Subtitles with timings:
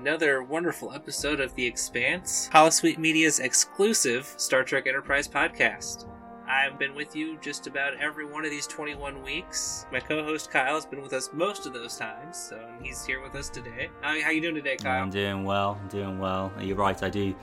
[0.00, 6.08] Another wonderful episode of The Expanse, Holosuite Media's exclusive Star Trek Enterprise podcast.
[6.48, 9.84] I've been with you just about every one of these 21 weeks.
[9.92, 13.34] My co-host Kyle has been with us most of those times, so he's here with
[13.34, 13.90] us today.
[14.00, 15.02] How, you doing today, Kyle?
[15.02, 15.78] I'm doing well.
[15.78, 16.50] I'm doing well.
[16.58, 17.00] You're right.
[17.02, 17.34] I do.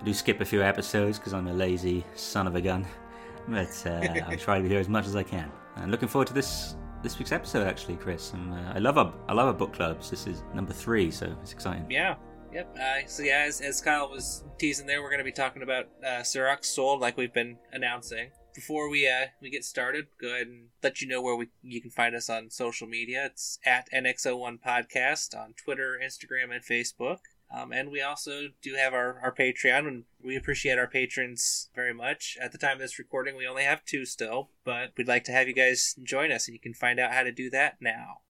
[0.00, 2.84] I do skip a few episodes because I'm a lazy son of a gun.
[3.48, 5.50] But uh, I try to be here as much as I can.
[5.74, 8.32] And looking forward to this this week's episode, actually, Chris.
[8.32, 10.10] And uh, I love our I love our book clubs.
[10.10, 11.90] This is number three, so it's exciting.
[11.90, 12.14] Yeah.
[12.52, 12.76] Yep.
[12.78, 15.86] Uh, so yeah, as, as Kyle was teasing there, we're going to be talking about
[16.04, 18.30] uh, Surak's Soul, like we've been announcing.
[18.54, 21.80] Before we uh, we get started, go ahead and let you know where we you
[21.80, 23.24] can find us on social media.
[23.26, 27.20] It's at NX01 Podcast on Twitter, Instagram, and Facebook.
[27.54, 31.92] Um, and we also do have our, our Patreon, and we appreciate our patrons very
[31.92, 32.38] much.
[32.40, 35.32] At the time of this recording, we only have two still, but we'd like to
[35.32, 38.20] have you guys join us, and you can find out how to do that now.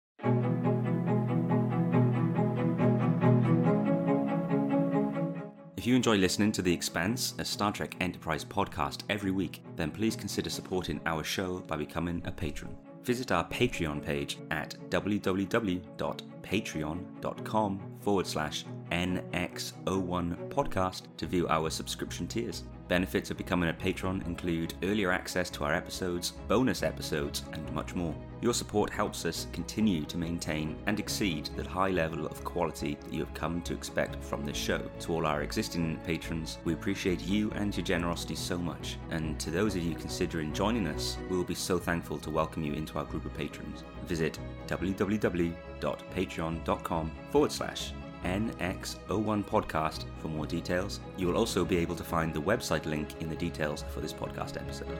[5.76, 9.90] If you enjoy listening to The Expanse, a Star Trek Enterprise podcast every week, then
[9.90, 12.76] please consider supporting our show by becoming a patron.
[13.04, 22.64] Visit our Patreon page at www.patreon.com forward slash NX01 podcast to view our subscription tiers.
[22.92, 27.94] Benefits of becoming a patron include earlier access to our episodes, bonus episodes, and much
[27.94, 28.14] more.
[28.42, 33.10] Your support helps us continue to maintain and exceed the high level of quality that
[33.10, 34.82] you have come to expect from this show.
[35.00, 38.98] To all our existing patrons, we appreciate you and your generosity so much.
[39.08, 42.62] And to those of you considering joining us, we will be so thankful to welcome
[42.62, 43.84] you into our group of patrons.
[44.04, 51.00] Visit www.patreon.com forward slash NX01 podcast for more details.
[51.16, 54.12] You will also be able to find the website link in the details for this
[54.12, 54.98] podcast episode.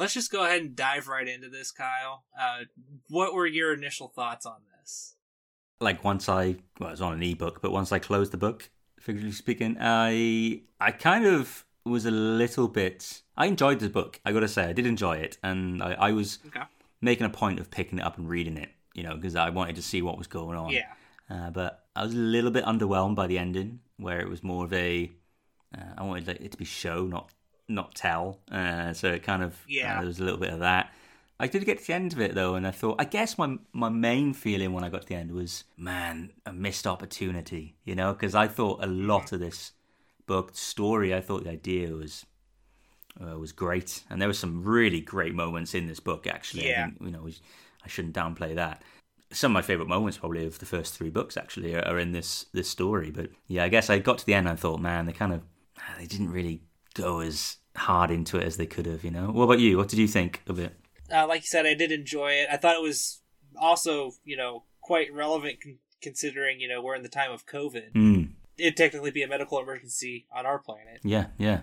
[0.00, 2.24] Let's just go ahead and dive right into this, Kyle.
[2.38, 2.60] Uh,
[3.10, 5.14] what were your initial thoughts on this?
[5.78, 8.70] Like once I well, it was on an ebook, but once I closed the book,
[8.98, 13.22] figuratively speaking, I I kind of was a little bit.
[13.36, 14.20] I enjoyed the book.
[14.24, 16.62] I got to say, I did enjoy it, and I, I was Okay.
[17.00, 18.70] making a point of picking it up and reading it.
[18.94, 20.70] You know, because I wanted to see what was going on.
[20.70, 20.92] Yeah.
[21.30, 24.64] Uh, but I was a little bit underwhelmed by the ending, where it was more
[24.64, 25.10] of a.
[25.76, 27.30] Uh, I wanted it to be show, not
[27.68, 28.40] not tell.
[28.50, 29.92] Uh, so it kind of Yeah.
[29.94, 30.92] uh, there was a little bit of that.
[31.38, 33.56] I did get to the end of it though, and I thought I guess my
[33.72, 37.94] my main feeling when I got to the end was man a missed opportunity, you
[37.94, 39.72] know, because I thought a lot of this
[40.30, 42.24] book story, I thought the idea was
[43.20, 46.26] uh, was great, and there were some really great moments in this book.
[46.28, 46.82] Actually, Yeah.
[46.82, 47.36] I think, you know, we,
[47.84, 48.82] I shouldn't downplay that.
[49.32, 52.12] Some of my favorite moments, probably of the first three books, actually, are, are in
[52.12, 53.10] this this story.
[53.10, 55.32] But yeah, I guess I got to the end, and I thought, man, they kind
[55.32, 55.42] of
[55.98, 56.62] they didn't really
[56.94, 59.02] go as hard into it as they could have.
[59.04, 59.76] You know, what about you?
[59.78, 60.72] What did you think of it?
[61.12, 62.48] Uh, like you said, I did enjoy it.
[62.52, 63.20] I thought it was
[63.56, 67.92] also, you know, quite relevant con- considering, you know, we're in the time of COVID.
[67.94, 68.28] Mm,
[68.60, 71.00] It'd technically be a medical emergency on our planet.
[71.02, 71.60] yeah, yeah.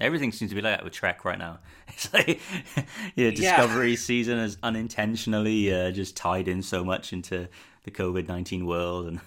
[0.00, 1.58] Everything seems to be like that with Trek right now.
[1.88, 2.40] It's like,
[3.16, 7.48] yeah, Discovery season has unintentionally uh, just tied in so much into
[7.84, 9.20] the COVID nineteen world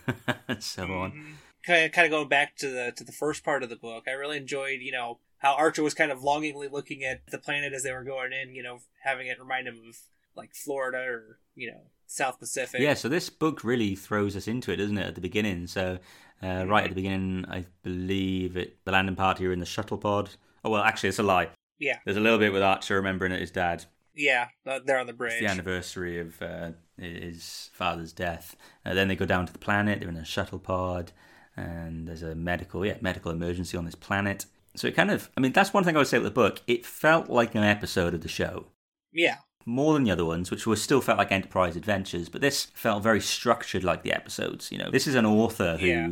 [0.48, 1.38] and, so on.
[1.66, 4.06] Kind of, kind of going back to the to the first part of the book,
[4.08, 7.72] I really enjoyed, you know, how Archer was kind of longingly looking at the planet
[7.74, 9.96] as they were going in, you know, having it remind him of
[10.36, 12.82] like Florida or you know South Pacific.
[12.82, 15.68] Yeah, so this book really throws us into it, doesn't it, at the beginning?
[15.68, 16.00] So,
[16.43, 19.97] uh, right at the beginning, I believe it the landing party are in the shuttle
[19.97, 20.29] pod.
[20.64, 21.49] Oh, well, actually, it's a lie.
[21.79, 23.85] yeah, There's a little bit with Archer remembering that his dad.
[24.16, 24.47] yeah.
[24.66, 25.40] uh, They're on the It's bridge.
[25.40, 28.55] the anniversary of uh, his father's death.
[28.85, 29.99] Uh, then they go down to the planet.
[29.99, 31.11] They're in a shuttle pod,
[31.55, 34.46] and there's a medical, yeah, medical emergency on this planet.
[34.76, 36.61] So it kind of, I mean, that's one thing I would say with the book.
[36.67, 38.66] It felt like an episode of the show.
[39.14, 42.66] Yeah, more than the other ones, which were still felt like Enterprise adventures, but this
[42.73, 44.72] felt very structured like the episodes.
[44.72, 46.09] You know, this is an author who Yeah.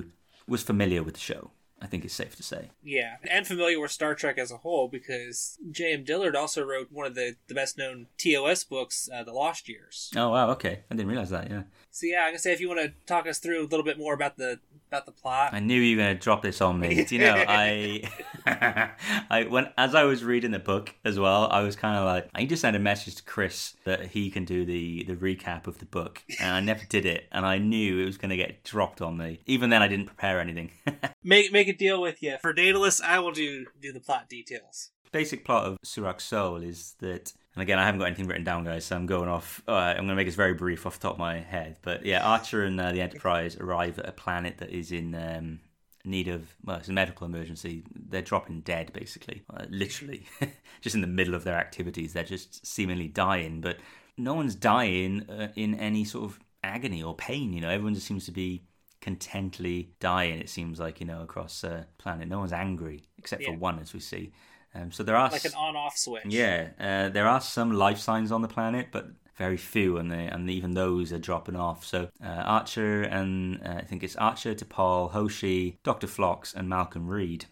[0.48, 1.52] was familiar with the show
[1.84, 2.70] I think it's safe to say.
[2.82, 6.06] Yeah, and familiar with Star Trek as a whole because J.M.
[6.06, 10.10] Dillard also wrote one of the, the best known TOS books, uh, The Lost Years.
[10.16, 11.50] Oh wow, okay, I didn't realize that.
[11.52, 13.84] Yeah, So yeah, I can say if you want to talk us through a little
[13.84, 14.60] bit more about the
[14.94, 15.54] about the plot.
[15.54, 17.04] I knew you were going to drop this on me.
[17.04, 18.04] Do you know, I,
[19.30, 22.30] I when as I was reading the book as well, I was kind of like,
[22.36, 25.68] I need to send a message to Chris that he can do the the recap
[25.68, 28.38] of the book, and I never did it, and I knew it was going to
[28.38, 29.40] get dropped on me.
[29.48, 30.72] Even then, I didn't prepare anything.
[31.26, 32.38] Make make a deal with you.
[32.42, 34.92] For Daedalus, I will do do the plot details.
[35.12, 37.34] Basic plot of Surak's Soul is that.
[37.56, 39.62] And again, I haven't got anything written down, guys, so I'm going off.
[39.68, 41.78] Uh, I'm going to make this very brief off the top of my head.
[41.84, 45.60] But yeah, Archer and uh, the Enterprise arrive at a planet that is in um,
[46.04, 47.84] need of well, it's a medical emergency.
[47.94, 50.25] They're dropping dead, basically, uh, literally,
[50.81, 52.14] just in the middle of their activities.
[52.14, 53.78] They're just seemingly dying, but
[54.18, 57.54] no one's dying uh, in any sort of agony or pain.
[57.54, 58.64] You know, everyone just seems to be
[59.04, 60.40] contently dying.
[60.40, 63.50] It seems like you know across the planet, no one's angry except Yeah.
[63.52, 64.32] for one, as we see.
[64.76, 66.24] Um, so there are Like an on off switch.
[66.26, 69.06] yeah, uh, there are some life signs on the planet, but
[69.38, 71.86] very few, and they, and even those are dropping off.
[71.86, 77.08] So uh, Archer and uh, I think it's Archer, T'Pol, Hoshi, Doctor Phlox, and Malcolm
[77.08, 77.46] Reed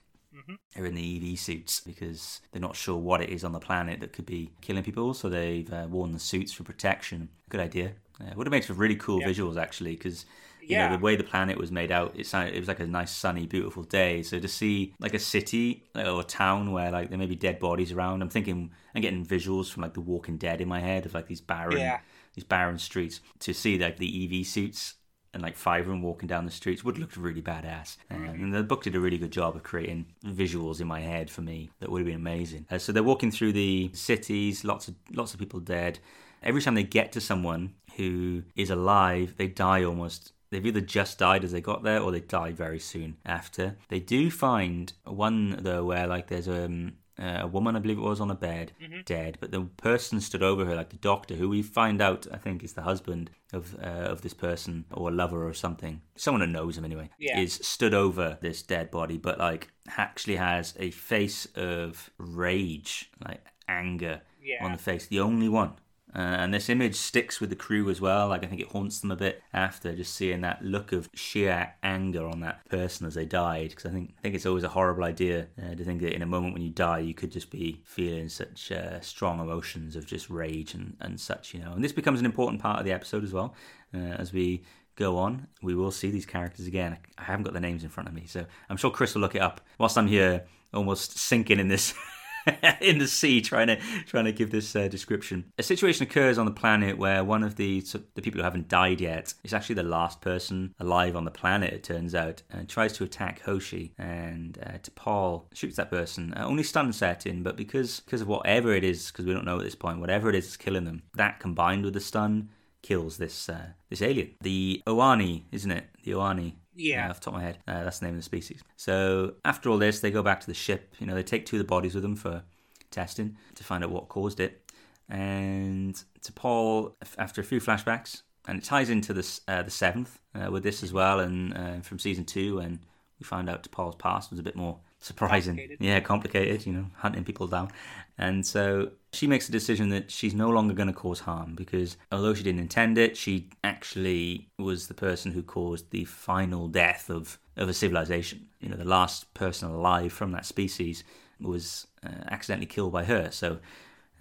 [0.77, 3.99] are in the EV suits because they're not sure what it is on the planet
[3.99, 5.13] that could be killing people.
[5.13, 7.29] So they've uh, worn the suits for protection.
[7.49, 7.91] Good idea.
[8.19, 9.27] Uh, would have made for really cool Yeah.
[9.27, 10.25] visuals actually, because
[10.61, 10.89] you Yeah.
[10.89, 13.11] know the way the planet was made out, it sounded, it was like a nice
[13.11, 14.23] sunny, beautiful day.
[14.23, 17.59] So to see like a city or a town where like there may be dead
[17.59, 21.05] bodies around, I'm thinking I'm getting visuals from like The Walking Dead in my head
[21.05, 21.99] of like these barren, Yeah.
[22.35, 23.19] these barren streets.
[23.39, 24.07] To see like the
[24.39, 24.95] EV suits
[25.33, 27.95] and like five of them walking down the streets would look really badass.
[28.09, 31.29] Um, and the book did a really good job of creating visuals in my head
[31.31, 32.65] for me that would have been amazing.
[32.69, 35.99] Uh, so they're walking through the cities, lots of lots of people dead.
[36.43, 40.33] Every time they get to someone who is alive, they die almost.
[40.51, 43.77] They've either just died as they got there, or they die very soon after.
[43.87, 48.19] They do find one though where like there's um, a woman, I believe it was,
[48.19, 48.73] on a bed,
[49.05, 52.37] dead, but the person stood over her, like the doctor, who we find out, I
[52.37, 56.41] think, is the husband of uh, of this person or a lover or something, someone
[56.41, 57.39] who knows him anyway, Yeah.
[57.39, 63.41] is stood over this dead body, but like actually has a face of rage, like
[63.69, 64.65] anger Yeah.
[64.65, 65.73] on the face, the only one.
[66.13, 68.27] Uh, and this image sticks with the crew as well.
[68.27, 71.73] Like I think it haunts them a bit after just seeing that look of sheer
[71.83, 73.69] anger on that person as they died.
[73.69, 76.21] Because I think I think it's always a horrible idea uh, to think that in
[76.21, 80.05] a moment when you die, you could just be feeling such uh, strong emotions of
[80.05, 81.53] just rage and, and such.
[81.53, 83.55] You know, and this becomes an important part of the episode as well.
[83.93, 84.63] Uh, as we
[84.95, 86.97] go on, we will see these characters again.
[87.17, 89.35] I haven't got the names in front of me, so I'm sure Chris will look
[89.35, 91.93] it up whilst I'm here, almost sinking in this.
[92.81, 95.51] in the sea trying to trying to give this uh, description.
[95.57, 97.81] A situation occurs on the planet where one of the
[98.15, 101.73] the people who haven't died yet is actually the last person alive on the planet.
[101.73, 106.33] It turns out, and tries to attack Hoshi, and uh, shoots that person.
[106.35, 109.45] Uh, only stun set in, but because because of whatever it is, because we don't
[109.45, 112.49] know at this point, whatever it is that's killing them, that combined with the stun
[112.81, 114.31] kills this uh, this alien.
[114.41, 115.85] The Oani, isn't it?
[116.03, 116.53] The Oani.
[116.75, 117.07] Yeah.
[117.07, 117.57] Uh, off the top of my head.
[117.67, 118.63] Uh, that's the name of the species.
[118.77, 120.95] So after all this, they go back to the ship.
[120.99, 122.43] You know, they take two of the bodies with them for
[122.89, 124.69] testing to find out what caused it.
[125.09, 130.49] And T'Pol, after a few flashbacks, and it ties into this uh, the seventh uh,
[130.49, 132.79] with this as well, and uh, from season two, and
[133.19, 135.55] we find out T'Pol's past was a bit more surprising.
[135.55, 135.85] Complicated.
[135.85, 136.65] Yeah, complicated.
[136.65, 137.69] You know, hunting people down,
[138.17, 141.97] and so she makes a decision that she's no longer going to cause harm because
[142.11, 147.09] although she didn't intend it, she actually was the person who caused the final death
[147.09, 148.47] of of a civilization.
[148.61, 151.03] You know, the last person alive from that species
[151.39, 153.29] was uh, accidentally killed by her.
[153.31, 153.59] So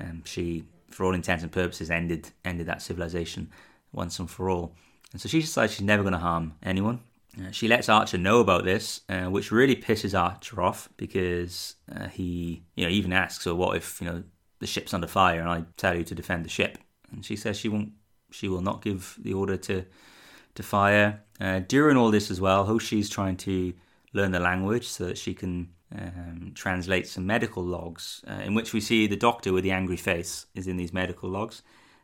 [0.00, 3.50] um, she, for all intents and purposes, ended ended that civilization
[3.93, 4.75] once and for all.
[5.12, 7.00] And so she decides she's never going to harm anyone.
[7.38, 12.08] Uh, she lets Archer know about this, uh, which really pisses Archer off because uh,
[12.08, 14.22] he, you know, even asks, "So what if you know
[14.58, 16.78] the ship's under fire and I tell you to defend the ship?"
[17.12, 17.92] And she says she won't,
[18.30, 19.84] she will not give the order to
[20.54, 21.22] to fire.
[21.40, 23.72] Uh, during all this as well, Hoshi's trying to
[24.12, 28.72] learn the language so that she can um, translate some medical logs, uh, in which
[28.72, 31.62] we see the doctor with the angry face is in these medical logs.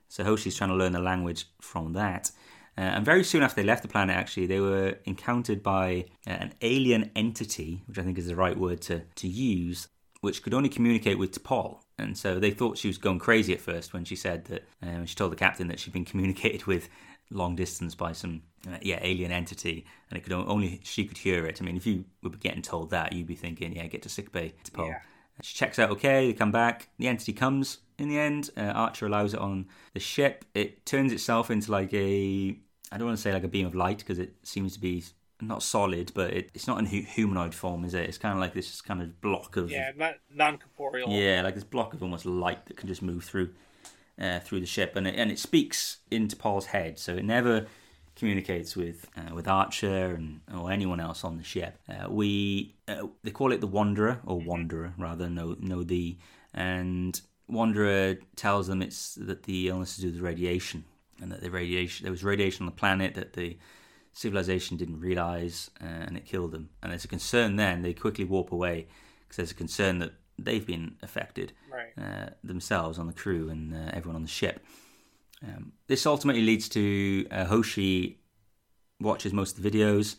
[0.08, 2.30] So Hoshi's trying to learn the language from that.
[2.78, 6.30] Uh, and very soon after they left the planet, actually, they were encountered by uh,
[6.30, 9.88] an alien entity, which I think is the right word to, to use,
[10.20, 11.80] which could only communicate with T'Pol.
[11.98, 15.04] And so they thought she was going crazy at first when she said that, uh,
[15.06, 16.88] she told the captain that she'd been communicated with
[17.30, 21.46] long distance by some uh, yeah alien entity, and it could only she could hear
[21.46, 21.60] it.
[21.60, 24.54] I mean, if you were getting told that, you'd be thinking, yeah, get to sickbay,
[24.64, 24.88] T'Pol.
[24.88, 24.98] Yeah.
[25.42, 26.88] She checks out okay, they come back.
[26.98, 28.50] The entity comes in the end.
[28.56, 30.44] Uh, Archer allows it on the ship.
[30.54, 32.56] It turns itself into like a,
[32.92, 35.04] I don't want to say like a beam of light because it seems to be
[35.40, 38.08] not solid, but it, it's not in hu- humanoid form, is it?
[38.08, 39.90] It's kind of like this kind of block of Yeah,
[40.34, 41.10] non corporeal.
[41.10, 43.50] yeah, like this block of almost light that can just move through
[44.18, 47.66] uh, through the ship, and it, and it speaks into T'Pol's head, so it never
[48.14, 51.78] communicates with uh, with Archer and or anyone else on the ship.
[51.86, 56.16] Uh, we uh, they call it the Wanderer or Wanderer rather, no no the
[56.54, 60.84] and Wanderer tells them it's that the illness is due to the radiation
[61.20, 63.56] and that the radiation there was radiation on the planet that the
[64.12, 66.70] civilization didn't realize uh, and it killed them.
[66.82, 68.86] And there's a concern then they quickly warp away
[69.20, 71.92] because there's a concern that they've been affected Right.
[72.02, 74.64] uh, themselves on the crew and uh, everyone on the ship.
[75.42, 78.20] Um, this ultimately leads to uh, Hoshi
[79.00, 80.16] watches most of the videos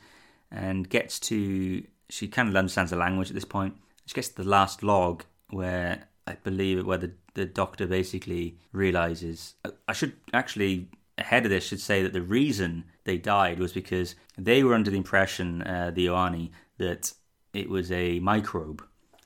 [0.51, 3.75] and gets to she kind of understands the language at this point.
[4.05, 8.57] She gets to the last log where I believe it where the the doctor basically
[8.71, 9.55] realizes.
[9.87, 14.15] I should actually ahead of this should say that the reason they died was because
[14.37, 17.13] they were under the impression uh, the Oani that
[17.53, 18.83] it was a microbe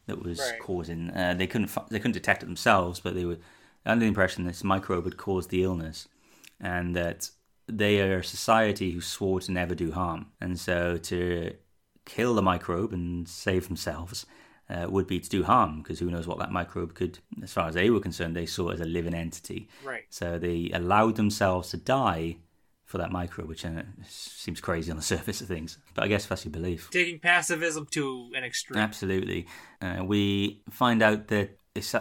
[0.08, 0.60] that was Right.
[0.60, 1.10] causing.
[1.10, 3.40] Uh, they couldn't they couldn't detect it themselves, but they were
[3.86, 6.08] under the impression this microbe had caused the illness,
[6.60, 7.32] and that
[7.68, 11.56] they are a society who swore to never do harm, and so to
[12.06, 14.26] kill the microbe and save themselves
[14.72, 17.20] uh, would be to do harm because who knows what that microbe could.
[17.44, 19.68] As far as they were concerned, they saw it as a living entity.
[19.84, 20.04] Right.
[20.10, 22.38] So they allowed themselves to die
[22.86, 25.78] for that microbe, which uh, seems crazy on the surface of things.
[25.94, 26.90] But I guess that's your belief.
[26.92, 28.80] Taking pacifism to an extreme.
[28.80, 29.48] Absolutely.
[29.82, 31.58] Uh, we find out that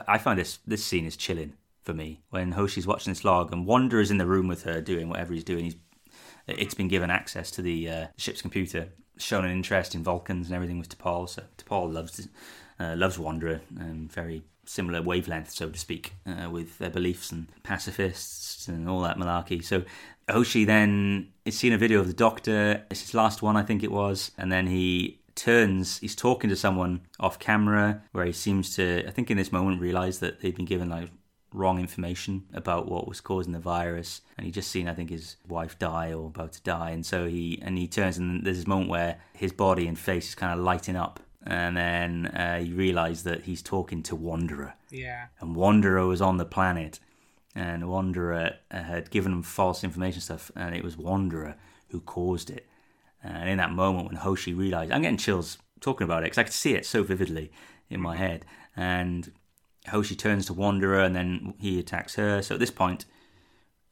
[0.09, 3.67] I find this this scene is chilling for me when Hoshi's watching this log and
[3.67, 5.65] Wanderer's in the room with her doing whatever he's doing.
[5.65, 5.77] He's
[6.47, 10.57] it's been given access to the uh, ship's computer, shown an interest in Vulcans and
[10.57, 11.29] everything with T'Pol.
[11.29, 12.29] So T'Pol loves
[12.80, 17.49] uh, loves Wanderer, um, very similar wavelength, so to speak, uh, with their beliefs and
[17.62, 19.62] pacifists and all that malarkey.
[19.62, 19.84] So
[20.30, 22.84] Hoshi then is seeing a video of the Doctor.
[22.90, 25.99] It's his last one, I think it was, and then he turns.
[25.99, 29.80] He's talking to someone off camera, where he seems to, I think, in this moment,
[29.80, 31.10] realize that they've been given like
[31.52, 35.34] wrong information about what was causing the virus and he just seen i think his
[35.49, 38.68] wife die or about to die and so he and he turns and there's this
[38.68, 42.73] moment where his body and face is kind of lighting up and then uh, he
[42.73, 45.26] realized that he's talking to wanderer Yeah.
[45.40, 47.00] and wanderer was on the planet
[47.54, 51.56] and wanderer uh, had given him false information stuff and it was wanderer
[51.88, 52.66] who caused it
[53.25, 56.42] and in that moment when hoshi realized i'm getting chills talking about it because i
[56.44, 57.50] could see it so vividly
[57.88, 58.44] in my head
[58.76, 59.32] and
[59.88, 62.42] Hoshi turns to Wanderer and then he attacks her.
[62.42, 63.06] So at this point,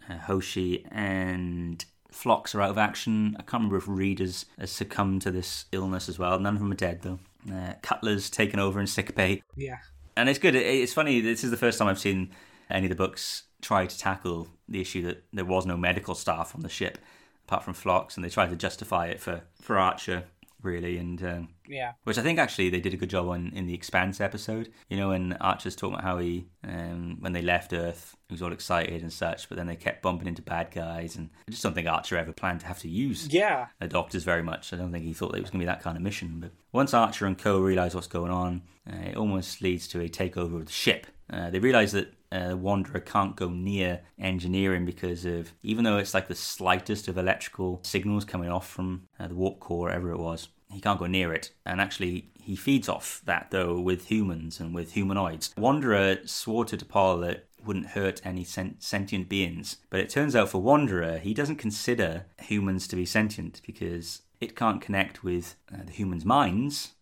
[0.08, 3.34] uh, Hoshi and Phlox are out of action.
[3.38, 6.38] I can't remember if Readers has succumbed to this illness as well.
[6.38, 7.18] None of them are dead though.
[7.52, 9.42] Uh, Cutler's taken over in sick bay.
[9.56, 9.78] Yeah.
[10.16, 10.54] And it's good.
[10.54, 11.20] It, it's funny.
[11.20, 12.30] This is the first time I've seen
[12.70, 16.54] any of the books try to tackle the issue that there was no medical staff
[16.54, 16.98] on the ship
[17.46, 20.24] apart from Phlox, and they tried to justify it for, for Archer,
[20.62, 20.98] really.
[20.98, 21.92] And um, Yeah.
[22.04, 24.70] which I think actually they did a good job on in the Expanse episode.
[24.88, 28.42] You know, when Archer's talking about how he, um, when they left Earth, he was
[28.42, 31.62] all excited and such, but then they kept bumping into bad guys, and I just
[31.62, 33.66] don't think Archer ever planned to have to use Yeah.
[33.80, 34.72] the Doctors very much.
[34.72, 36.40] I don't think he thought it was going to be that kind of mission.
[36.40, 40.08] But once Archer and Co realise what's going on, uh, it almost leads to a
[40.08, 41.06] takeover of the ship.
[41.30, 46.14] Uh, they realise that uh, Wanderer can't go near engineering because of, even though it's
[46.14, 50.18] like the slightest of electrical signals coming off from uh, the warp core, whatever it
[50.18, 51.50] was, he can't go near it.
[51.64, 55.54] And actually, he feeds off that though with humans and with humanoids.
[55.56, 59.76] Wanderer swore to T'Pol that wouldn't hurt any sent- sentient beings.
[59.90, 64.56] But it turns out for Wanderer, he doesn't consider humans to be sentient because it
[64.56, 66.92] can't connect with uh, the humans' minds.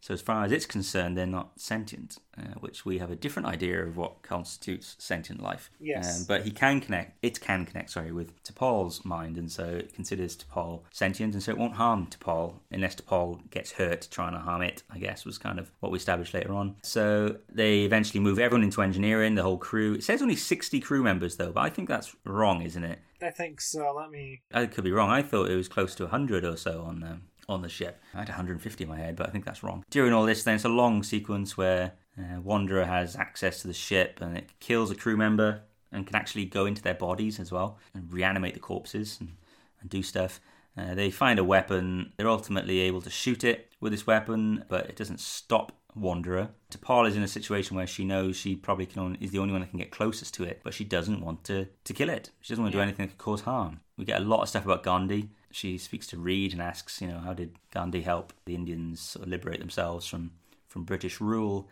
[0.00, 3.48] So as far as it's concerned, they're not sentient, uh, which we have a different
[3.48, 5.70] idea of what constitutes sentient life.
[5.80, 6.20] Yes.
[6.20, 7.18] Um, but he can connect.
[7.22, 11.52] It can connect, sorry, with T'Pol's mind, and so it considers T'Pol sentient, and so
[11.52, 14.82] it won't harm T'Pol unless T'Pol gets hurt trying to harm it.
[14.90, 16.76] I guess was kind of what we established later on.
[16.82, 19.94] So they eventually move everyone into engineering, the whole crew.
[19.94, 23.00] It says only sixty crew members though, but I think that's wrong, isn't it?
[23.22, 23.94] I think so.
[23.96, 24.42] Let me.
[24.52, 25.10] I could be wrong.
[25.10, 28.00] I thought it was close to 100 or so on um, on the ship.
[28.14, 29.84] I had 150 in my head, but I think that's wrong.
[29.90, 33.74] During all this, then it's a long sequence where uh, Wanderer has access to the
[33.74, 35.62] ship and it kills a crew member
[35.92, 39.36] and can actually go into their bodies as well and reanimate the corpses and,
[39.80, 40.40] and do stuff.
[40.76, 42.12] Uh, they find a weapon.
[42.16, 46.50] They're ultimately able to shoot it with this weapon, but it doesn't stop Wanderer.
[46.70, 49.52] T'Pol is in a situation where she knows she probably can only, is the only
[49.52, 52.30] one that can get closest to it, but she doesn't want to, to kill it.
[52.40, 53.80] She doesn't want to do anything that could cause harm.
[53.96, 55.30] We get a lot of stuff about Gandhi.
[55.56, 59.24] She speaks to Reed and asks, you know, how did Gandhi help the Indians sort
[59.24, 60.32] of liberate themselves from,
[60.68, 61.68] from British rule?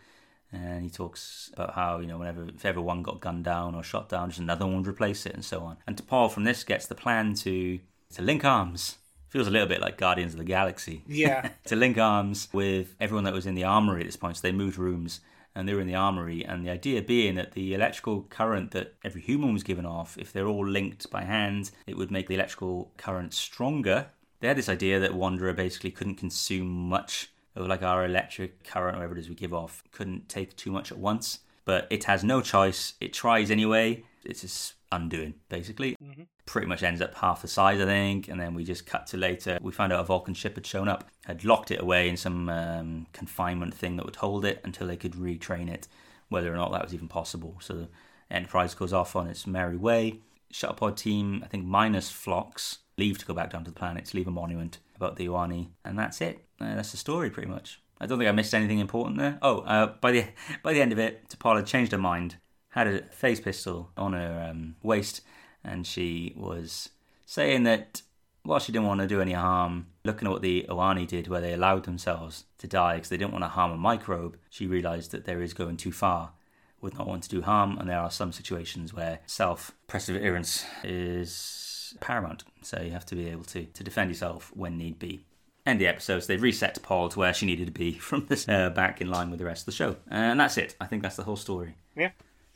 [0.50, 3.82] And he talks about how, you know, whenever if ever one got gunned down or
[3.82, 5.76] shot down, just another one would replace it and so on.
[5.86, 7.78] And T'Pol from this gets the plan to
[8.14, 8.96] to link arms
[9.34, 11.02] Feels a little bit like Guardians of the Galaxy.
[11.08, 11.48] Yeah.
[11.64, 14.36] to link arms with everyone that was in the armory at this point.
[14.36, 15.18] So they moved rooms
[15.54, 16.44] and they were in the armory.
[16.44, 20.32] And the idea being that the electrical current that every human was given off, if
[20.32, 24.06] they're all linked by hand, it would make the electrical current stronger.
[24.40, 28.96] They had this idea that Wanderer basically couldn't consume much of like our electric current,
[28.96, 31.40] whatever it is we give off, couldn't take too much at once.
[31.64, 32.94] But it has no choice.
[33.00, 34.04] It tries anyway.
[34.24, 35.96] It's just undoing, basically.
[36.02, 36.22] Mm-hmm.
[36.46, 38.28] Pretty much ends up half the size, I think.
[38.28, 39.58] And then we just cut to later.
[39.60, 42.48] We found out a Vulcan ship had shown up, had locked it away in some
[42.48, 45.88] um, confinement thing that would hold it until they could retrain it,
[46.28, 47.56] whether or not that was even possible.
[47.60, 47.88] So the
[48.30, 50.20] Enterprise goes off on its merry way.
[50.52, 54.16] Shuttlepod team, I think minus Phlox, leave to go back down to the planet to
[54.16, 56.44] leave a monument about the Oani, and that's it.
[56.60, 57.80] Uh, that's the story, pretty much.
[58.00, 59.38] I don't think I missed anything important there.
[59.42, 60.26] Oh, uh, by the
[60.62, 62.36] by the end of it, T'Pol had changed her mind,
[62.74, 65.20] had a phase pistol on her um, waist,
[65.62, 66.88] and she was
[67.24, 68.02] saying that
[68.42, 71.40] while she didn't want to do any harm, looking at what the Oani did, where
[71.40, 75.12] they allowed themselves to die because they didn't want to harm a microbe, she realised
[75.12, 76.32] that there is going too far
[76.80, 81.94] with not wanting to do harm, and there are some situations where self perseverance is
[82.00, 82.42] paramount.
[82.62, 85.24] So you have to be able to, to defend yourself when need be.
[85.64, 86.26] End the episodes.
[86.26, 89.30] They've reset T'Pol to where she needed to be from this uh, back in line
[89.30, 90.74] with the rest of the show, and that's it.
[90.80, 91.76] I think that's the whole story.
[91.94, 92.10] Yeah.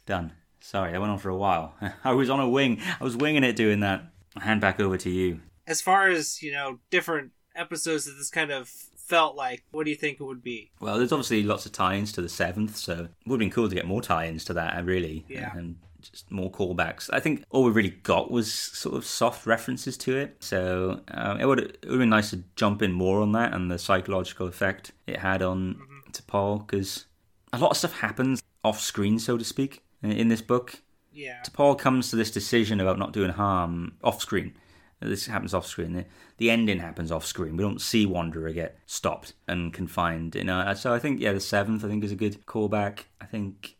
[0.08, 0.32] Done.
[0.60, 1.74] Sorry, I went on for a while.
[2.04, 2.80] I was on a wing.
[2.98, 4.04] I was winging it doing that.
[4.36, 5.40] I'll hand back over to you.
[5.66, 9.90] As far as, you know, different episodes that this kind of felt like, what do
[9.90, 10.70] you think it would be?
[10.80, 13.68] Well, there's obviously lots of tie-ins to the seventh, so it would have been cool
[13.68, 14.82] to get more tie-ins to that.
[14.84, 15.54] Really, Yeah.
[15.54, 17.10] and just more callbacks.
[17.12, 20.36] I think all we really got was sort of soft references to it.
[20.40, 23.52] So um, it would it would have been nice to jump in more on that
[23.52, 25.78] and the psychological effect it had on
[26.12, 27.04] T'Pol because
[27.52, 30.82] a lot of stuff happens off screen, so to speak, in, this book.
[31.12, 31.42] Yeah.
[31.46, 34.54] T'Pol comes to this decision about not doing harm off screen.
[35.00, 35.92] This happens off screen.
[35.92, 36.04] The,
[36.38, 37.56] the ending happens off screen.
[37.56, 40.34] We don't see Wanderer get stopped and confined.
[40.34, 43.04] You uh, know, so I think yeah, the seventh I think is a good callback.
[43.20, 43.76] I think,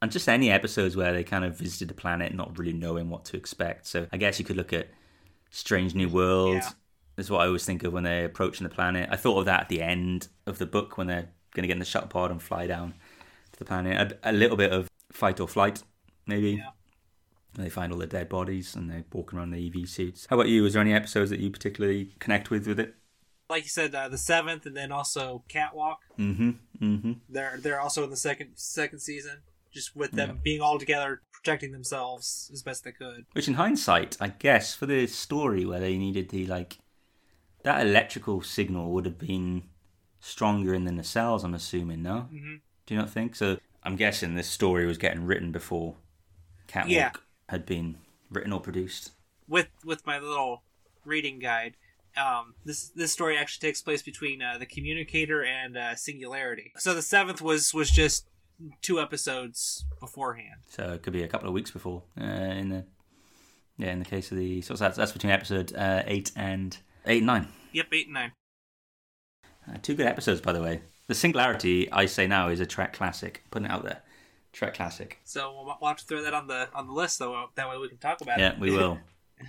[0.00, 3.26] and just any episodes where they kind of visited the planet, not really knowing what
[3.26, 3.86] to expect.
[3.86, 4.88] So I guess you could look at
[5.50, 6.56] Strange New World.
[6.56, 6.70] Yeah.
[7.18, 9.06] Is what I always think of when they're approaching the planet.
[9.12, 11.74] I thought of that at the end of the book when they're going to get
[11.74, 12.94] in the shuttle pod and fly down
[13.52, 14.16] to the planet.
[14.24, 15.82] A, a little bit of fight or flight,
[16.26, 16.52] maybe.
[16.52, 16.70] Yeah.
[17.56, 20.26] And they find all the dead bodies and they're walking around in the EV suits.
[20.30, 20.64] How about you?
[20.64, 22.94] Is there any episodes that you particularly connect with with it?
[23.50, 25.98] Like you said, uh, the seventh, and then also Catwalk.
[26.18, 26.50] Mm-hmm.
[26.82, 27.12] Mm-hmm.
[27.28, 31.72] They're they're also in the second second season, just with them being all together, protecting
[31.72, 33.26] themselves as best they could.
[33.32, 36.78] Which, in hindsight, I guess for the story where they needed the like
[37.64, 39.64] that electrical signal would have been
[40.18, 41.44] stronger in the nacelles.
[41.44, 42.28] I'm assuming, no?
[42.32, 42.60] Mhm.
[42.86, 43.58] Do you not think so?
[43.84, 45.96] I'm guessing this story was getting written before
[46.68, 47.10] Catwalk Yeah.
[47.48, 47.98] had been
[48.30, 49.12] written or produced.
[49.48, 50.62] With with my little
[51.04, 51.76] reading guide,
[52.16, 56.72] um, this this story actually takes place between uh, the Communicator and uh, Singularity.
[56.78, 58.26] So the seventh was was just
[58.80, 60.60] two episodes beforehand.
[60.68, 62.04] So it could be a couple of weeks before.
[62.20, 62.84] Uh, in the
[63.78, 67.18] yeah, in the case of the so that's that's between episode uh, eight and eight
[67.18, 67.48] and nine.
[67.72, 68.32] Yep, eight and nine.
[69.68, 70.82] Uh, two good episodes, by the way.
[71.12, 73.44] The Singularity, I say now, is a Trek classic.
[73.50, 74.00] Putting it out there,
[74.54, 75.18] Trek classic.
[75.24, 77.50] So we'll, we'll have to throw that on the on the list, though.
[77.54, 78.54] That way we can talk about Yeah, it.
[78.54, 78.98] Yeah, we will.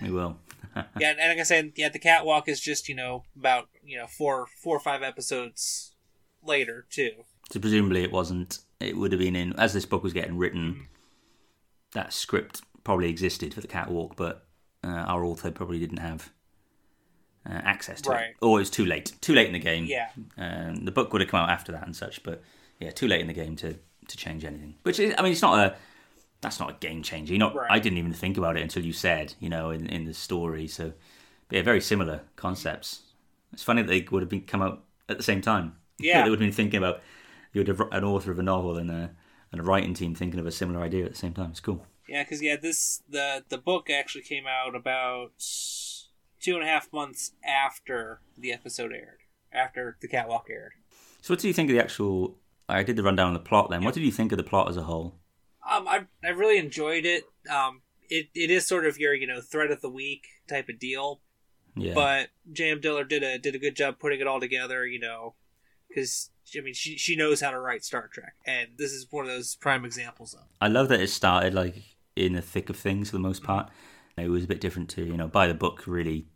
[0.02, 0.38] we will.
[1.00, 4.08] yeah, and like I said, yeah, the catwalk is just you know about you know
[4.08, 5.96] four four or five episodes
[6.44, 7.12] later too.
[7.50, 8.60] So presumably it wasn't.
[8.82, 10.88] It would have been in as this book was getting written.
[11.94, 14.46] That script probably existed for the catwalk, but
[14.84, 16.33] uh, our author probably didn't have
[17.46, 18.30] uh, access to Right.
[18.30, 19.14] it, or it was too late.
[19.22, 19.86] Too late in the game.
[19.86, 20.10] Yeah.
[20.38, 22.42] Um, the book would have come out after that and such, but
[22.80, 23.76] yeah, too late in the game to
[24.08, 24.76] to change anything.
[24.84, 25.76] Which is, I mean, it's not a
[26.42, 27.38] that's not a game changer.
[27.38, 27.72] Know, Right.
[27.72, 30.68] I didn't even think about it until you said, you know, in in the story.
[30.68, 30.94] So,
[31.48, 33.04] but yeah, very similar concepts.
[33.54, 35.76] It's funny that they would have been come out at the same time.
[36.00, 36.24] Yeah.
[36.24, 37.02] they would have been thinking about
[37.54, 39.12] you would have an author of a novel and a
[39.52, 41.52] and a writing team thinking of a similar idea at the same time.
[41.52, 41.86] It's cool.
[42.10, 45.32] Yeah, because yeah, this the the book actually came out about
[46.44, 49.20] two and a half months after the episode aired,
[49.52, 50.74] after the catwalk aired.
[51.22, 52.38] So, what do you think of the actual?
[52.70, 53.70] I did the rundown on the plot.
[53.70, 55.16] Then, what did you think of the plot as a whole?
[55.70, 57.24] Um, I I really enjoyed it.
[57.50, 60.78] Um, it it is sort of your you know thread of the week type of
[60.80, 61.22] deal,
[61.76, 62.82] Yeah, but J.M.
[62.82, 64.86] Dillard did a did a good job putting it all together.
[64.86, 65.36] You know,
[65.88, 69.26] because I mean she she knows how to write Star Trek, and this is one
[69.26, 70.42] of those prime examples of.
[70.60, 71.76] I love that it started like
[72.16, 73.70] in the thick of things for the most part.
[74.18, 76.28] It was a bit different to you know by the book really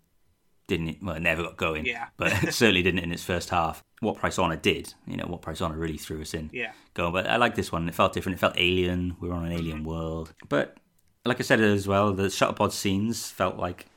[0.67, 1.85] didn't well never got going.
[1.85, 2.07] Yeah.
[2.17, 3.83] but certainly didn't in its first half.
[3.99, 6.51] What Price Honor did, you know, what Price Honor really threw us in.
[6.53, 6.71] Yeah.
[6.93, 7.87] Going, but I like this one.
[7.89, 8.37] It felt different.
[8.37, 9.15] It felt alien.
[9.19, 9.87] We were on an alien mm-hmm.
[9.87, 10.33] world.
[10.47, 10.77] But
[11.25, 13.87] like I said as well, the shuttle pod scenes felt like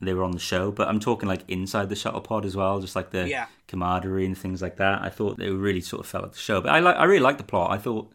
[0.00, 2.80] they were on the show, but I'm talking like inside the shuttle pod as well,
[2.80, 3.46] just like the Yeah.
[3.66, 5.02] camaraderie and things like that.
[5.02, 7.20] I thought they really sort of felt like the show, but I like I really
[7.20, 7.70] like the plot.
[7.70, 8.10] I thought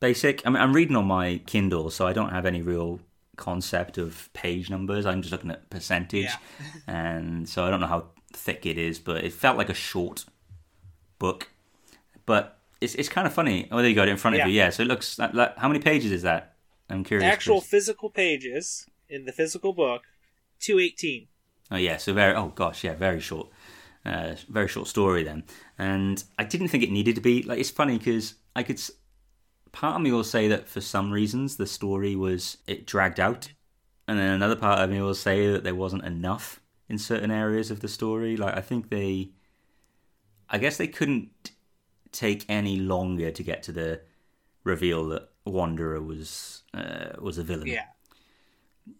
[0.00, 0.46] basic.
[0.46, 3.00] I mean, I'm reading on my Kindle, so I don't have any real
[3.36, 5.06] concept of page numbers.
[5.06, 6.36] I'm just looking at percentage, Yeah.
[6.86, 10.24] and so I don't know how thick it is, but it felt like a short
[11.18, 11.50] book.
[12.26, 13.68] But it's it's kind of funny.
[13.70, 14.44] Oh, there you got it in front Yeah.
[14.44, 14.54] of you.
[14.56, 14.70] Yeah.
[14.70, 15.18] So it looks.
[15.18, 16.54] Like, how many pages is that?
[16.90, 17.30] I'm curious.
[17.30, 17.70] Actual Chris.
[17.70, 20.02] physical pages in the physical book,
[20.60, 21.28] two eighteen.
[21.70, 22.34] Oh yeah, so very.
[22.34, 23.48] Oh gosh, yeah, very short,
[24.04, 25.44] uh, very short story then.
[25.78, 27.58] And I didn't think it needed to be like.
[27.58, 28.80] It's funny because I could.
[29.76, 33.52] Part of me will say that for some reasons the story was it dragged out,
[34.08, 37.70] and then another part of me will say that there wasn't enough in certain areas
[37.70, 38.38] of the story.
[38.38, 39.32] Like I think they,
[40.48, 41.50] I guess they couldn't
[42.10, 44.00] take any longer to get to the
[44.64, 47.66] reveal that Wanderer was uh, was a villain.
[47.66, 47.84] Yeah.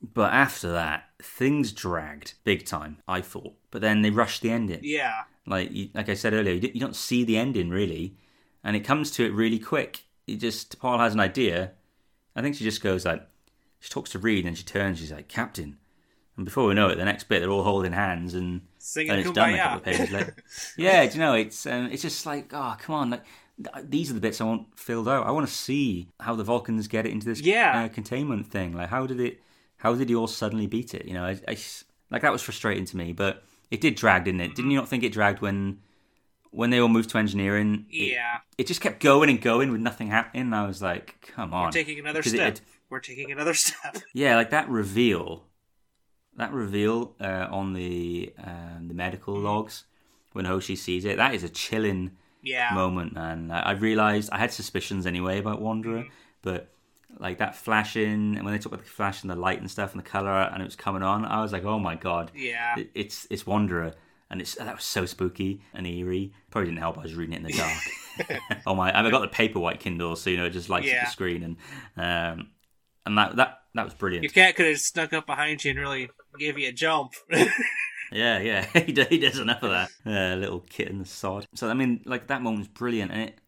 [0.03, 2.99] But after that, things dragged big time.
[3.09, 4.81] I thought, but then they rushed the ending.
[4.83, 5.23] Yeah.
[5.47, 8.19] Like like I said earlier, you don't see the ending really,
[8.63, 10.03] and it comes to it really quick.
[10.27, 11.73] It just T'Pol has an idea.
[12.35, 13.27] I think she just goes like,
[13.81, 14.99] she talks to Reed, and she turns.
[14.99, 15.79] She's like, Captain,
[16.37, 19.21] and before we know it, the next bit they're all holding hands and Singing and
[19.21, 20.37] it's done a couple of pages later.
[20.77, 23.23] yeah, do you know it's um, it's just like oh come on like
[23.83, 25.27] these are the bits I want filled out.
[25.27, 27.85] I want to see how the Vulcans get it into this Yeah.
[27.85, 28.75] uh, containment thing.
[28.75, 29.41] Like how did it?
[29.79, 31.07] How did you all suddenly beat it?
[31.07, 31.57] You know, I, I
[32.11, 34.55] like that was frustrating to me, but it did drag, didn't it?
[34.55, 35.79] Didn't you not think it dragged when
[36.57, 37.87] when they all moved to engineering?
[37.91, 38.39] It- Yeah.
[38.59, 40.53] it, just kept going and going with nothing happening.
[40.53, 42.55] I was like, come on, We're taking another it- step.
[42.55, 43.97] it- We're taking another step.
[44.15, 45.45] yeah, like that reveal,
[46.37, 49.85] that reveal uh, on the um, the medical logs
[50.33, 51.17] when Hoshi sees it.
[51.17, 52.71] That is a chilling Yeah.
[52.75, 53.51] moment, man.
[53.51, 56.05] I, I realized I had suspicions anyway about Wanderer,
[56.43, 56.73] but
[57.19, 59.93] like that flashing and when they talk about the flash and the light and stuff
[59.95, 62.77] and the color and it was coming on, I was like, oh my god, Yeah.
[62.95, 63.95] it's it's Wanderer.
[64.31, 66.33] And it's that was so spooky and eerie.
[66.51, 66.99] Probably didn't help.
[66.99, 67.53] I was reading it in the
[68.29, 68.41] dark.
[68.67, 68.97] oh my!
[68.99, 71.01] I got the paperwhite Kindle, so you know it just lights Yeah.
[71.01, 71.57] up the screen, and
[71.97, 72.49] um,
[73.05, 74.25] and that that that was brilliant.
[74.25, 77.13] Your cat could have snuck up behind you and really gave you a jump.
[78.13, 79.91] Yeah, yeah, he does, enough of that.
[80.07, 81.45] Uh, little kitten the sod.
[81.57, 83.39] So I mean, like that moment was brilliant, and it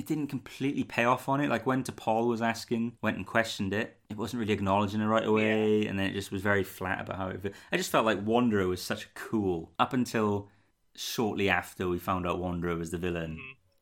[0.00, 1.48] it didn't completely pay off on it.
[1.50, 5.26] Like when T'Pol was asking, went and questioned it, it wasn't really acknowledging it right
[5.26, 7.54] away, and then it just was very flat about how it.
[7.70, 10.48] I just felt like Wanderer was such a cool up until
[10.96, 13.38] shortly after we found out Wanderer was the villain.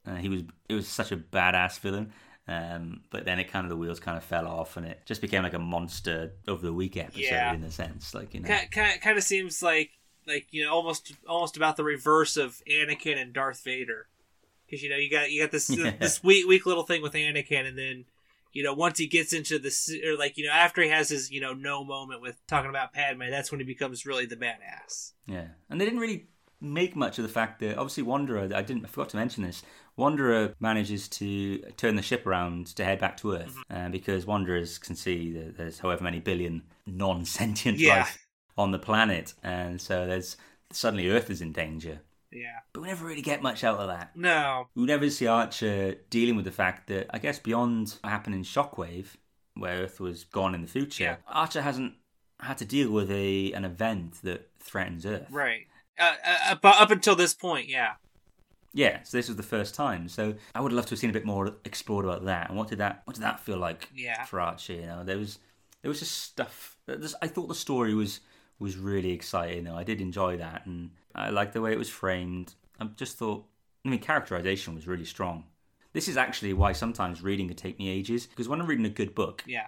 [0.06, 2.12] Uh, he was it was such a badass villain.
[2.48, 5.20] Um, but then it kind of the wheels kind of fell off, and it just
[5.20, 7.52] became like a monster of the week episode Yeah.
[7.52, 8.14] in a sense.
[8.14, 9.90] Like you know, kind, kind of seems like
[10.26, 14.06] like you know almost almost about the reverse of Anakin and Darth Vader
[14.68, 15.92] because you know you got you got this Yeah.
[15.98, 18.04] this weak weak little thing with Anakin and then
[18.52, 19.70] you know once he gets into the
[20.06, 22.92] or like you know after he has his you know no moment with talking about
[22.92, 26.26] Padme that's when he becomes really the badass Yeah, and they didn't really
[26.60, 28.48] make much of the fact that obviously Wanderer.
[28.52, 28.84] I didn't.
[28.84, 29.62] I forgot to mention this.
[29.96, 34.76] Wanderer manages to turn the ship around to head back to Earth, uh, because Wanderers
[34.76, 37.98] can see that there's however many billion non-sentient Yeah.
[38.00, 38.18] life
[38.56, 40.36] on the planet, and so there's
[40.72, 42.00] suddenly Earth is in danger.
[42.32, 44.14] Yeah But we never really get much out of that.
[44.16, 48.34] no We never see Archer dealing with the fact that I guess beyond what happened
[48.34, 49.16] in Shockwave,
[49.54, 51.16] where Earth was gone in the future, Yeah.
[51.26, 51.94] Archer hasn't
[52.40, 55.26] had to deal with a an event that threatens Earth.
[55.30, 55.66] right
[55.98, 57.94] uh, uh, but up until this point yeah
[58.74, 60.08] Yeah, so this was the first time.
[60.08, 62.48] So I would love to have seen a bit more explored about that.
[62.48, 64.24] And what did that what did that feel like Yeah.
[64.24, 64.74] for Archie?
[64.74, 65.38] You know, there was
[65.82, 66.76] there was just stuff.
[67.22, 68.20] I thought the story was
[68.58, 69.64] was really exciting.
[69.64, 69.76] Though.
[69.76, 72.54] I did enjoy that, and I liked the way it was framed.
[72.80, 73.44] I just thought,
[73.84, 75.44] I mean, characterization was really strong.
[75.92, 78.90] This is actually why sometimes reading can take me ages because when I'm reading a
[78.90, 79.66] good book, yeah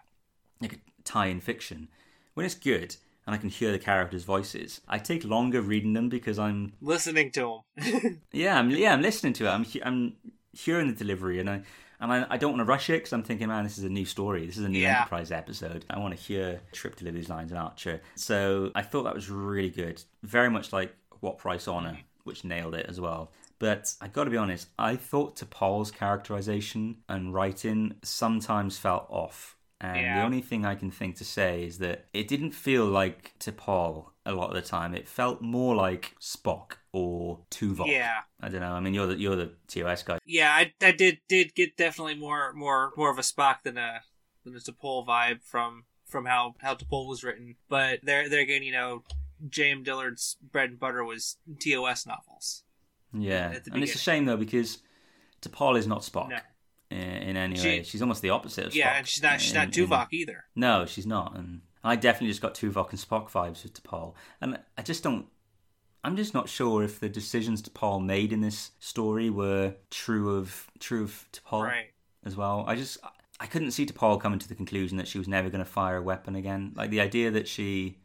[0.61, 1.88] like a tie-in fiction,
[2.35, 6.09] when it's good and I can hear the characters' voices, I take longer reading them
[6.09, 8.20] because I'm listening to them.
[8.33, 9.50] yeah, I'm yeah, I'm listening to it.
[9.50, 10.14] I'm I'm
[10.53, 11.62] hearing the delivery, and I
[12.01, 13.89] and I, I don't want to rush it because I'm thinking, man, this is a
[13.89, 14.47] new story.
[14.47, 15.01] This is a new Yeah.
[15.01, 15.85] Enterprise episode.
[15.91, 18.01] I want to hear Trip deliver these lines in Archer.
[18.15, 20.03] So I thought that was really good.
[20.23, 23.31] Very much like What Price Honor, which nailed it as well.
[23.59, 29.07] But I got to be honest, I thought to T'Pol's characterization and writing sometimes felt
[29.11, 29.57] off.
[29.83, 33.33] And the only thing I can think to say is that it didn't feel like
[33.38, 34.95] T'Pol a lot of the time.
[34.95, 37.87] It felt more like Spock or Tuvok.
[37.87, 38.73] yeah I don't know.
[38.73, 40.19] I mean, you're the you're the TOS guy.
[40.27, 44.01] yeah I, I did did get definitely more more more of a Spock than a
[44.45, 48.62] than a T'Pol vibe from from how how T'Pol was written but there there again
[48.62, 49.03] you know
[49.49, 49.83] J.M.
[49.83, 52.64] Dillard's bread and butter was TOS novels
[53.14, 54.79] Yeah, and it's a shame though because
[55.40, 56.38] T'Pol is not Spock No.
[56.90, 57.83] In, in any She- way.
[57.83, 58.76] She's almost the opposite of Spock.
[58.76, 60.44] Yeah, and she's not she's not in- in- Tuvok either.
[60.57, 64.59] No, she's not, and I definitely just got Tuvok and Spock vibes with T'Pol, and
[64.76, 65.26] I just don't.
[66.03, 70.66] I'm just not sure if the decisions T'Pol made in this story were true of
[70.79, 71.90] true of T'Pol Right.
[72.24, 72.64] as well.
[72.66, 72.98] I just
[73.38, 75.96] I couldn't see T'Pol coming to the conclusion that she was never going to fire
[75.98, 76.72] a weapon again.
[76.74, 77.98] Like the idea that she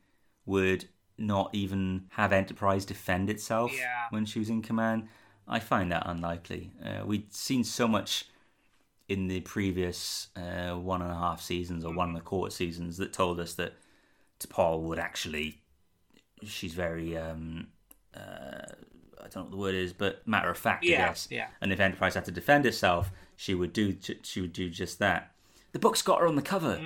[0.46, 4.08] would not even have Enterprise defend itself Yeah.
[4.10, 5.08] when she was in command,
[5.48, 6.74] I find that unlikely.
[6.84, 8.26] Uh, we'd seen so much
[9.08, 12.98] in the previous uh, one and a half seasons or one and a quarter seasons
[12.98, 13.74] that told us that
[14.40, 15.62] T'Pol would actually.
[16.44, 17.18] She's very.
[17.18, 17.68] Um,
[18.16, 18.20] uh,
[19.24, 21.28] I don't know what the word is, but matter of fact, I guess.
[21.32, 21.48] yeah.
[21.62, 23.96] And if Enterprise had to defend itself, she would do.
[24.24, 25.32] She would do just that.
[25.72, 26.80] The book's got her on the cover.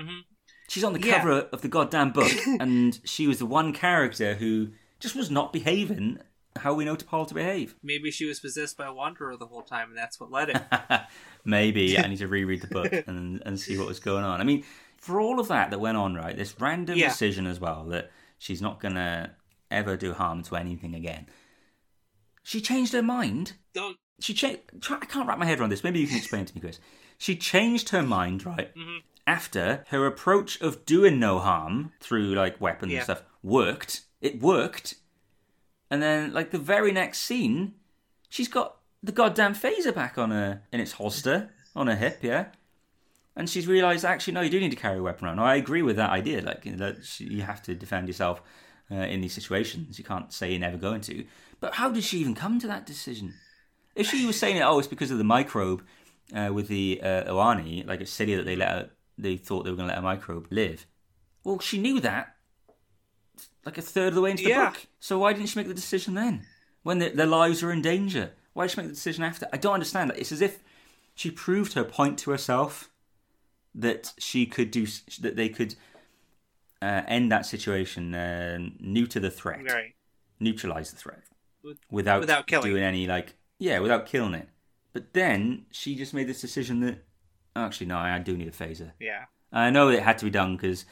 [0.67, 1.07] She's on the Mm-hmm.
[1.09, 1.17] Yeah.
[1.19, 5.51] cover of the goddamn book, and she was the one character who just was not
[5.53, 6.19] behaving
[6.57, 7.75] how we know T'Pol to behave.
[7.83, 10.61] Maybe she was possessed by a wanderer the whole time, and that's what led it.
[11.45, 14.41] Maybe I need to reread the book and, and see what was going on.
[14.41, 14.63] I mean,
[14.97, 16.35] for all of that that went on, right?
[16.35, 17.09] This random Yeah.
[17.09, 19.31] decision as well that she's not gonna
[19.71, 21.27] ever do harm to anything again.
[22.43, 23.53] She changed her mind.
[23.73, 23.97] Don't.
[24.19, 24.61] She changed.
[24.89, 25.83] I can't wrap my head around this.
[25.83, 26.79] Maybe you can explain to me, Chris.
[27.17, 28.75] She changed her mind, right?
[28.75, 28.97] Mm-hmm.
[29.27, 32.97] After her approach of doing no harm through like weapons Yeah.
[32.99, 34.01] and stuff worked.
[34.21, 34.95] It worked.
[35.89, 37.73] And then, like the very next scene,
[38.29, 42.47] she's got the goddamn phaser back on her in its holster on her hip, yeah.
[43.35, 45.39] And she's realised actually, no, you do need to carry a weapon around.
[45.39, 46.41] I agree with that idea.
[46.41, 48.41] Like you, know, that you have to defend yourself
[48.91, 49.97] uh, in these situations.
[49.97, 51.25] You can't say you're never going to.
[51.59, 53.33] But how did she even come to that decision?
[53.95, 55.83] If she was saying it, oh, it's because of the microbe
[56.33, 59.71] uh, with the uh, Oani, like a city that they let her, they thought they
[59.71, 60.85] were going to let a microbe live.
[61.43, 62.35] Well, she knew that
[63.65, 64.69] like a third of the way into the Yeah.
[64.69, 64.87] book.
[64.99, 66.45] So why didn't she make the decision then?
[66.83, 68.31] When the, their lives were in danger?
[68.53, 69.47] Why did she make the decision after?
[69.53, 70.11] I don't understand.
[70.15, 70.59] It's as if
[71.15, 72.89] she proved her point to herself
[73.75, 74.87] that she could do,
[75.21, 75.75] that they could
[76.81, 79.93] uh, end that situation, uh, neuter the threat, Right.
[80.39, 81.23] neutralize the threat,
[81.91, 84.47] without, without killing doing any like, yeah, without killing it.
[84.93, 87.03] But then she just made this decision that
[87.55, 88.93] actually no, I do need a phaser.
[88.99, 89.25] Yeah.
[89.51, 90.85] I know it had to be done because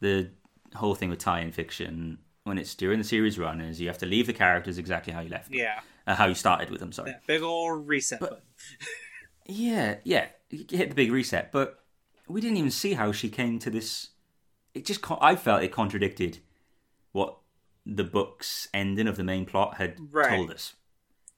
[0.00, 0.30] the
[0.74, 4.06] whole thing with tie-in fiction, when it's during the series run, is you have to
[4.06, 5.80] leave the characters exactly how you left them, Yeah.
[6.06, 6.92] uh, how you started with them.
[6.92, 7.10] Sorry.
[7.12, 8.44] That big old reset But- button.
[9.50, 11.82] Yeah, yeah, you hit the big reset, but
[12.28, 14.08] we didn't even see how she came to this.
[14.74, 16.40] It just, I felt it contradicted
[17.12, 17.38] what
[17.86, 20.36] the book's ending of the main plot had Right.
[20.36, 20.74] told us.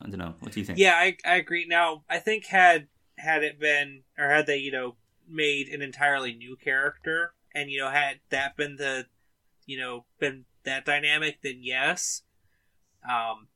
[0.03, 0.35] I don't know.
[0.41, 0.79] What do you think?
[0.81, 1.67] Yeah, I, I agree.
[1.69, 4.97] Now, I think had had it been, or had they, you know,
[5.29, 9.07] made an entirely new character, and you know, had that been the,
[9.67, 12.23] you know, been that dynamic, then yes.
[13.05, 13.49] Um,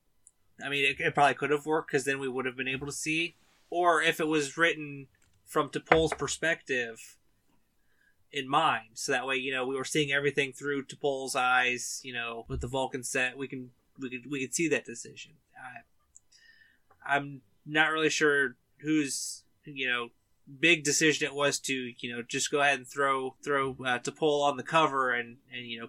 [0.62, 2.87] I mean, it, it probably could have worked because then we would have been able
[2.87, 3.37] to see.
[3.71, 5.09] Or if it was written
[5.45, 7.17] from T'Pol's perspective
[8.31, 12.01] in mind, so that way, you know, we were seeing everything through T'Pol's eyes.
[12.05, 15.33] You know, with the Vulcan set, we can we could we could see that decision.
[15.57, 20.09] I, I'm not really sure who's you know
[20.61, 24.43] big decision it was to you know just go ahead and throw throw uh, T'Pol
[24.43, 25.89] on the cover and and you know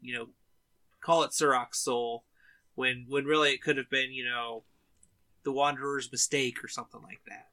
[0.00, 0.28] you know
[1.00, 2.24] call it Surak's soul
[2.74, 4.64] when when really it could have been you know
[5.44, 7.48] the Wanderer's mistake or something like that.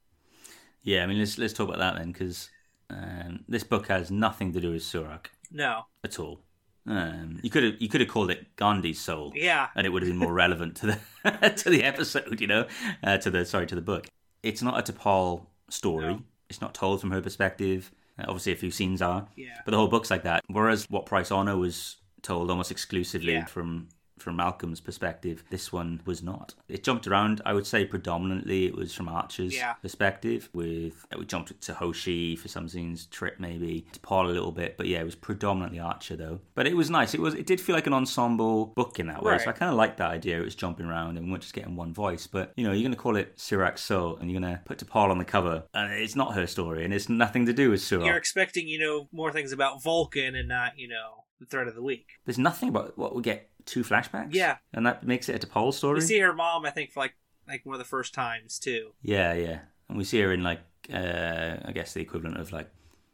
[0.83, 2.49] Yeah, I mean, let's let's talk about that then, because
[2.89, 6.41] um, this book has nothing to do with Surak No, at all.
[6.87, 9.33] Um, you could have you could have called it Gandhi's soul.
[9.35, 12.65] yeah, and it would have been more relevant to the to the episode, you know,
[13.03, 14.07] uh, to the sorry to the book.
[14.41, 16.13] It's not a T'Pol story.
[16.13, 16.23] No.
[16.49, 17.91] It's not told from her perspective.
[18.17, 20.43] Uh, obviously, a few scenes are, yeah, but the whole book's like that.
[20.47, 23.45] Whereas what Price Honor was told almost exclusively Yeah.
[23.45, 23.89] from
[24.21, 26.55] from Malcolm's perspective, this one was not.
[26.67, 27.41] It jumped around.
[27.45, 29.73] I would say predominantly it was from Archer's Yeah.
[29.73, 30.49] perspective.
[30.53, 34.77] With uh, we jumped to Hoshi for some scenes, Trip maybe, T'Pol a little bit,
[34.77, 36.39] but yeah, it was predominantly Archer though.
[36.55, 37.13] But it was nice.
[37.13, 37.33] It was.
[37.33, 39.37] It did feel like an ensemble book in that way.
[39.37, 40.39] So I kind of liked that idea.
[40.39, 42.27] It was jumping around and we weren't just getting one voice.
[42.27, 44.77] But you know, you're going to call it Surak's Soul, and you're going to put
[44.79, 47.81] T'Pol on the cover, and it's not her story, and it's nothing to do with
[47.81, 48.05] Sirak.
[48.05, 51.75] you're expecting you know more things about Vulcan and not you know the threat of
[51.75, 52.07] the week.
[52.25, 54.33] There's nothing about what we get two flashbacks.
[54.33, 54.57] Yeah.
[54.73, 55.95] and that makes it a T'Pol story.
[55.95, 57.13] We see her mom, I think, for like
[57.47, 58.91] like one of the first times too.
[59.01, 60.61] Yeah, yeah, and we see her in like
[60.93, 62.69] uh, I guess the equivalent of like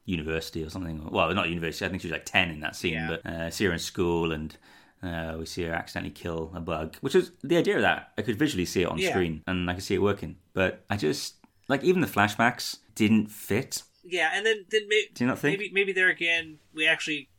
[0.05, 1.09] university or something.
[1.09, 1.85] Well, not university.
[1.85, 3.07] I think she was like ten in that scene, Yeah.
[3.23, 4.55] but uh, see her in school and.
[5.03, 8.11] Uh, we see her accidentally kill a bug, which is the idea of that.
[8.17, 9.11] I could visually see it on Yeah.
[9.11, 11.35] screen and I could see it working, but I just
[11.67, 13.83] like even the flashbacks didn't fit.
[14.03, 15.59] Yeah, and then then may- Do you not think?
[15.59, 17.29] maybe maybe there again we actually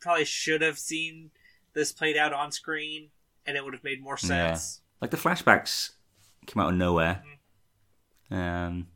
[0.00, 1.30] probably should have seen
[1.74, 3.10] this played out on screen,
[3.46, 4.54] and it would have made more Yeah.
[4.54, 4.80] sense.
[5.00, 5.90] Like the flashbacks
[6.46, 7.22] came out of nowhere.
[8.30, 8.88] Um,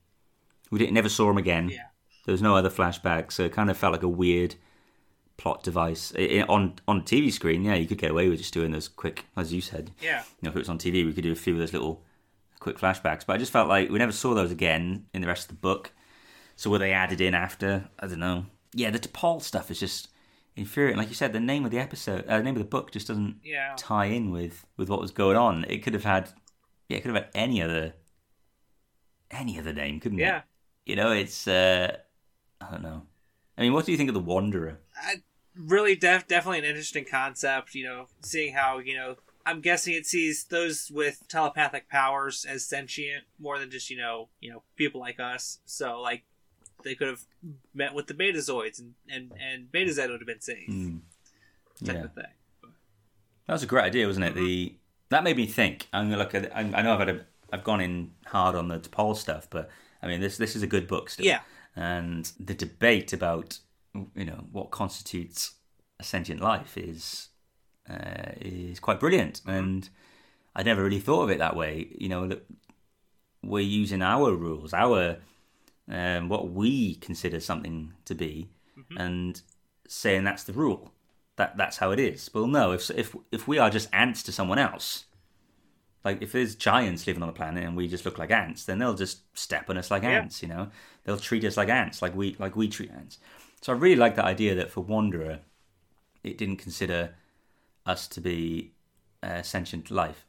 [0.70, 1.68] we didn't never saw him again.
[1.68, 1.86] Yeah.
[2.24, 4.54] There was no other flashbacks, so it kind of felt like a weird
[5.36, 7.64] plot device I- I- on on TV screen.
[7.64, 9.90] Yeah, you could get away with just doing those quick, as you said.
[10.00, 10.20] Yeah.
[10.40, 12.04] You know, if it was on TV, we could do a few of those little
[12.60, 13.26] quick flashbacks.
[13.26, 15.60] But I just felt like we never saw those again in the rest of the
[15.60, 15.92] book.
[16.56, 17.90] So were they added in after?
[17.98, 18.46] I don't know.
[18.72, 20.08] Yeah, the T'Pol stuff is just
[20.56, 20.98] infuriating.
[20.98, 23.08] Like you said, the name of the episode, uh, the name of the book, just
[23.08, 23.74] doesn't Yeah.
[23.76, 25.64] tie in with with what was going on.
[25.68, 26.30] It could have had,
[26.88, 27.94] yeah, it could have had any other,
[29.30, 30.38] any other name, couldn't Yeah.
[30.38, 30.44] it?
[30.86, 31.96] You know, it's uh,
[32.60, 33.06] I don't know.
[33.56, 34.80] I mean, what do you think of the Wanderer?
[34.96, 35.22] I,
[35.56, 39.14] really def- definitely an interesting concept you know seeing how you know
[39.46, 44.28] i'm guessing it sees those with telepathic powers as sentient more than just you know
[44.40, 46.24] you know people like us so like
[46.82, 47.20] they could have
[47.74, 50.66] met with the betazoids and and and betazed would have been safe
[51.84, 52.24] type Yeah, of thing
[53.46, 54.34] that was a great idea, wasn't it?
[54.34, 54.74] The
[55.10, 55.88] that made me think.
[55.92, 56.54] I'm gonna look at.
[56.56, 57.20] I, I know I've had a,
[57.52, 59.68] I've gone in hard on the T'Pol stuff, but
[60.02, 61.26] I mean, this this is a good book still.
[61.26, 61.40] yeah
[61.76, 63.58] and the debate about
[64.14, 65.54] you know what constitutes
[66.00, 67.28] a sentient life is
[67.90, 69.88] uh, is quite brilliant, and
[70.56, 71.88] I never really thought of it that way.
[71.98, 72.44] You know that
[73.42, 75.18] we're using our rules, our
[75.88, 78.50] um, what we consider something to be,
[78.96, 79.42] and
[79.88, 80.92] saying that's the rule.
[81.36, 82.30] That that's how it is.
[82.32, 85.04] Well, no, if if if we are just ants to someone else,
[86.04, 88.78] like if there's giants living on the planet and we just look like ants, then
[88.78, 90.20] they'll just step on us like Yeah.
[90.20, 90.42] ants.
[90.42, 90.70] You know,
[91.04, 93.18] they'll treat us like ants, like we like we treat ants.
[93.62, 95.40] So I really like that idea that for Wanderer,
[96.22, 97.14] it didn't consider
[97.86, 98.72] us to be
[99.22, 100.26] a sentient life,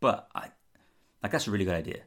[0.00, 0.48] but I
[1.22, 2.02] like that's a really good idea,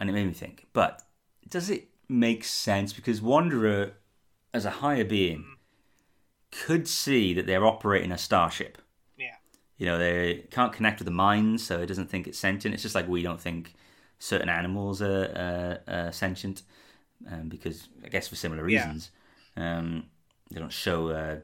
[0.00, 0.66] and it made me think.
[0.72, 1.02] But
[1.48, 3.92] does it make sense because Wanderer,
[4.52, 5.44] as a higher being,
[6.50, 8.78] could see that they're operating a starship.
[9.16, 9.34] Yeah.
[9.78, 12.74] You know they can't connect with the mind so it doesn't think it's sentient.
[12.74, 13.74] It's just like we don't think
[14.18, 16.62] certain animals are, uh, uh, sentient
[17.30, 18.78] um, because i guess for similar Yeah.
[18.86, 19.10] reasons.
[19.56, 20.04] Um,
[20.50, 21.36] they don't show uh,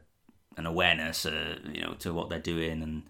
[0.57, 3.03] an awareness uh, you know to what they're doing and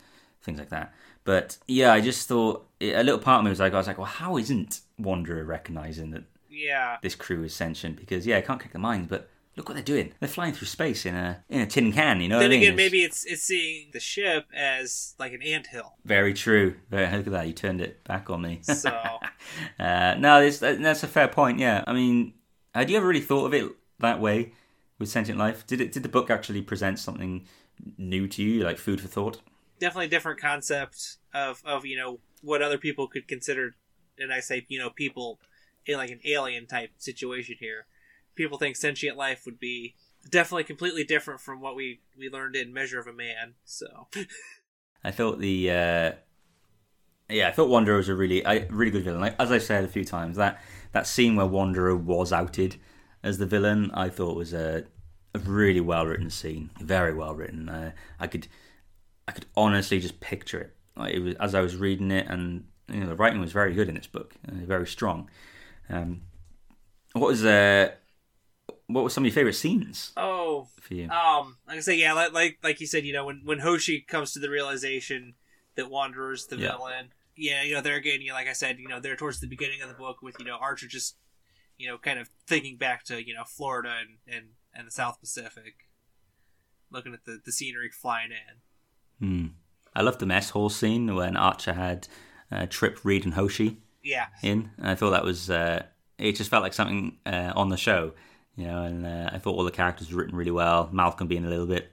[0.42, 0.94] things like that.
[1.24, 3.98] But yeah i just thought a little part of me was like i was like
[3.98, 8.60] well how isn't wanderer recognizing that yeah this crew is sentient because yeah i can't
[8.60, 11.60] connect the minds but look what they're doing they're flying through space in a in
[11.60, 12.62] a tin can you know what then I mean?
[12.62, 16.76] again maybe it's it's seeing the ship as like an anthill Very true.
[16.90, 17.46] Very, look at that.
[17.46, 18.60] You turned it back on me.
[18.62, 18.90] so
[19.78, 21.58] uh, no, that's, that's a fair point.
[21.58, 21.84] Yeah.
[21.86, 22.34] I mean,
[22.74, 24.52] had you ever really thought of it that way
[24.98, 25.66] with sentient life?
[25.66, 25.92] Did it?
[25.92, 27.46] Did the book actually present something
[27.98, 29.40] new to you, like food for thought?
[29.80, 33.74] definitely a different concept of of you know what other people could consider
[34.18, 35.40] and i say you know people
[35.88, 37.86] like an alien type situation here
[38.34, 39.94] people think sentient life would be
[40.30, 44.08] definitely completely different from what we we learned in measure of a man so
[45.04, 46.12] I thought the uh,
[47.30, 49.20] yeah, I thought Wanderer was a really, a really good villain.
[49.20, 50.60] Like as I've said a few times, that
[50.92, 52.76] that scene where Wanderer was outed
[53.22, 54.84] as the villain, I thought was a,
[55.34, 57.68] a really well written scene, very well written.
[57.68, 58.48] Uh, I could,
[59.28, 60.76] I could honestly just picture it.
[60.96, 63.74] Like it was as I was reading it, and you know the writing was very
[63.74, 65.30] good in this book, uh, very strong.
[65.90, 66.22] Um,
[67.12, 67.90] what was uh,
[68.86, 71.08] what were some of your favorite scenes oh for you?
[71.10, 74.00] um like i say yeah like like, like you said you know when when hoshi
[74.00, 75.34] comes to the realization
[75.76, 76.72] that wanderer's the Yeah.
[76.76, 79.40] villain yeah you know they're again you know, like i said you know they're towards
[79.40, 81.16] the beginning of the book with you know archer just
[81.78, 85.18] you know kind of thinking back to you know florida and and, and the south
[85.20, 85.86] pacific
[86.90, 89.46] looking at the, the scenery flying in Hmm.
[89.94, 92.08] I love the mess hall scene when Archer had
[92.50, 93.76] uh, Trip, Reed, and Hoshi
[94.10, 94.70] yeah in.
[94.78, 95.84] And I thought that was uh,
[96.18, 96.32] it.
[96.32, 98.12] Just felt like something uh, on the show,
[98.56, 98.82] you know.
[98.82, 100.88] And uh, I thought all the characters were written really well.
[100.92, 101.92] Malcolm being a little bit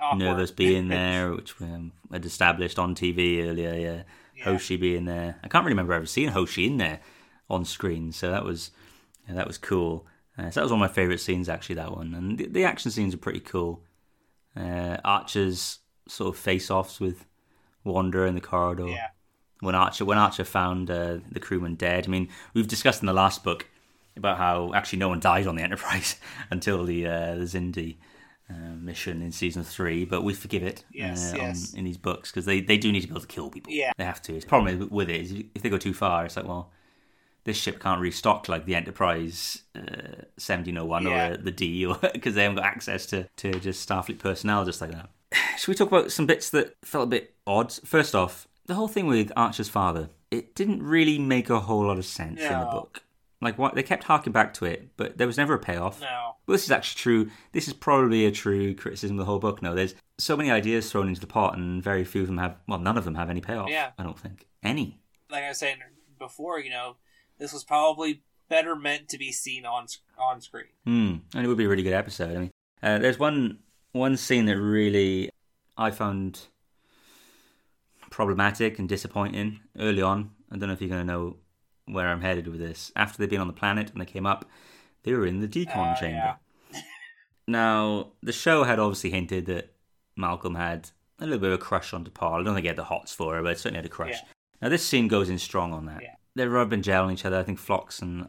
[0.00, 0.18] awkward.
[0.18, 3.74] nervous being there, which we um, had established on TV earlier.
[3.74, 4.02] Yeah.
[4.34, 4.44] Yeah.
[4.44, 5.38] Hoshi being there.
[5.44, 7.00] I can't really remember ever seeing Hoshi in there
[7.50, 8.70] on screen, so that was
[9.28, 10.06] yeah, that was cool.
[10.38, 11.74] Uh, so that was one of my favourite scenes, actually.
[11.74, 13.84] That one, and the, the action scenes are pretty cool.
[14.56, 17.24] Uh, Archer's sort of face-offs with
[17.84, 19.08] Wander in the corridor yeah
[19.62, 22.04] when Archer when Archer found uh, the crewman dead.
[22.06, 23.66] I mean, we've discussed in the last book
[24.16, 26.16] about how actually no one died on the Enterprise
[26.50, 27.96] until the uh, the Xindi
[28.50, 31.72] uh, mission in season three, but we forgive it Yes, uh, yes.
[31.72, 33.72] On, in these books because they, they do need to be able to kill people.
[33.72, 33.92] Yeah.
[33.96, 34.38] they have to.
[34.38, 36.70] The problem with it is if they go too far, it's like well.
[37.44, 39.80] This ship can't restock like the Enterprise uh,
[40.38, 41.28] 1701 Yeah.
[41.30, 44.80] or the D, or because they haven't got access to, to just Starfleet personnel just
[44.80, 45.08] like that.
[45.58, 47.72] Should we talk about some bits that felt a bit odd?
[47.84, 51.98] First off, the whole thing with Archer's father, it didn't really make a whole lot
[51.98, 53.02] of sense in the book.
[53.40, 56.00] Like, what they kept harking back to it, but there was never a payoff.
[56.00, 57.30] no Well, this is actually true.
[57.50, 59.60] This is probably a true criticism of the whole book.
[59.60, 62.56] No, there's so many ideas thrown into the pot, and very few of them have.
[62.68, 63.68] Well, none of them have any payoff.
[63.68, 63.90] Yeah.
[63.98, 65.00] I don't think any.
[65.28, 65.78] like i was saying
[66.20, 66.96] before you know
[67.38, 69.86] this was probably better meant to be seen on
[70.16, 71.14] on screen Hmm.
[71.34, 72.36] And it would be a really good episode.
[72.36, 72.50] I mean,
[72.80, 73.58] uh, there's one
[73.90, 75.30] one scene that really
[75.76, 76.46] I found
[78.12, 80.30] problematic and disappointing early on.
[80.52, 81.38] I don't know if you're going to know
[81.86, 82.92] where I'm headed with this.
[82.94, 84.44] After they'd been on the planet and they came up,
[85.02, 86.36] they were in the decon Oh, chamber.
[87.48, 89.74] now, the show had obviously hinted that
[90.16, 92.40] Malcolm had a little bit of a crush on T'Pol.
[92.40, 94.10] I don't think he had the hots for her, but certainly had a crush.
[94.12, 94.28] Yeah.
[94.60, 96.02] Now, this scene goes in strong on that.
[96.02, 96.14] Yeah.
[96.34, 97.38] They're rubbing gel on each other.
[97.38, 98.28] I think Phlox and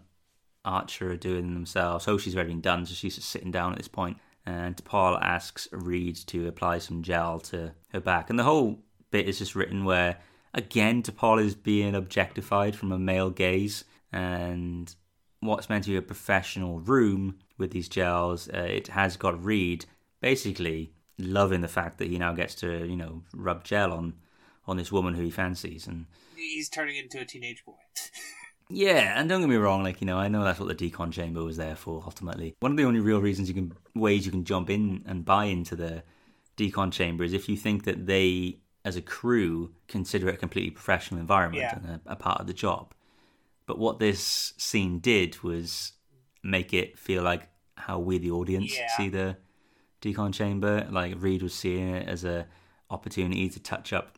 [0.65, 2.07] Archer are doing themselves.
[2.07, 4.17] Oh, she's already been done, so she's just sitting down at this point.
[4.45, 8.29] And T'Pol asks Reed to apply some gel to her back.
[8.29, 8.79] And the whole
[9.13, 10.17] bit is just written where,
[10.53, 13.85] again, T'Pol is being objectified from a male gaze.
[14.11, 14.93] And
[15.39, 19.85] what's meant to be a professional room with these gels, uh, it has got Reed
[20.19, 24.15] basically loving the fact that he now gets to, you know, rub gel on
[24.65, 25.87] on this woman who he fancies.
[25.87, 26.05] And
[26.35, 27.73] He's turning into a teenage boy.
[28.69, 31.11] yeah, and don't get me wrong, like, you know, I know that's what the decon
[31.11, 32.55] chamber was there for ultimately.
[32.61, 35.45] One of the only real reasons you can ways you can jump in and buy
[35.45, 36.03] into the
[36.57, 40.71] decon chamber is if you think that they as a crew consider it a completely
[40.71, 41.75] professional environment Yeah.
[41.77, 42.93] and a, a part of the job.
[43.65, 45.93] But what this scene did was
[46.43, 48.87] make it feel like how we the audience Yeah.
[48.97, 49.37] see the
[50.01, 50.85] decon chamber.
[50.91, 52.45] Like Reed was seeing it as a
[52.89, 54.17] opportunity to touch up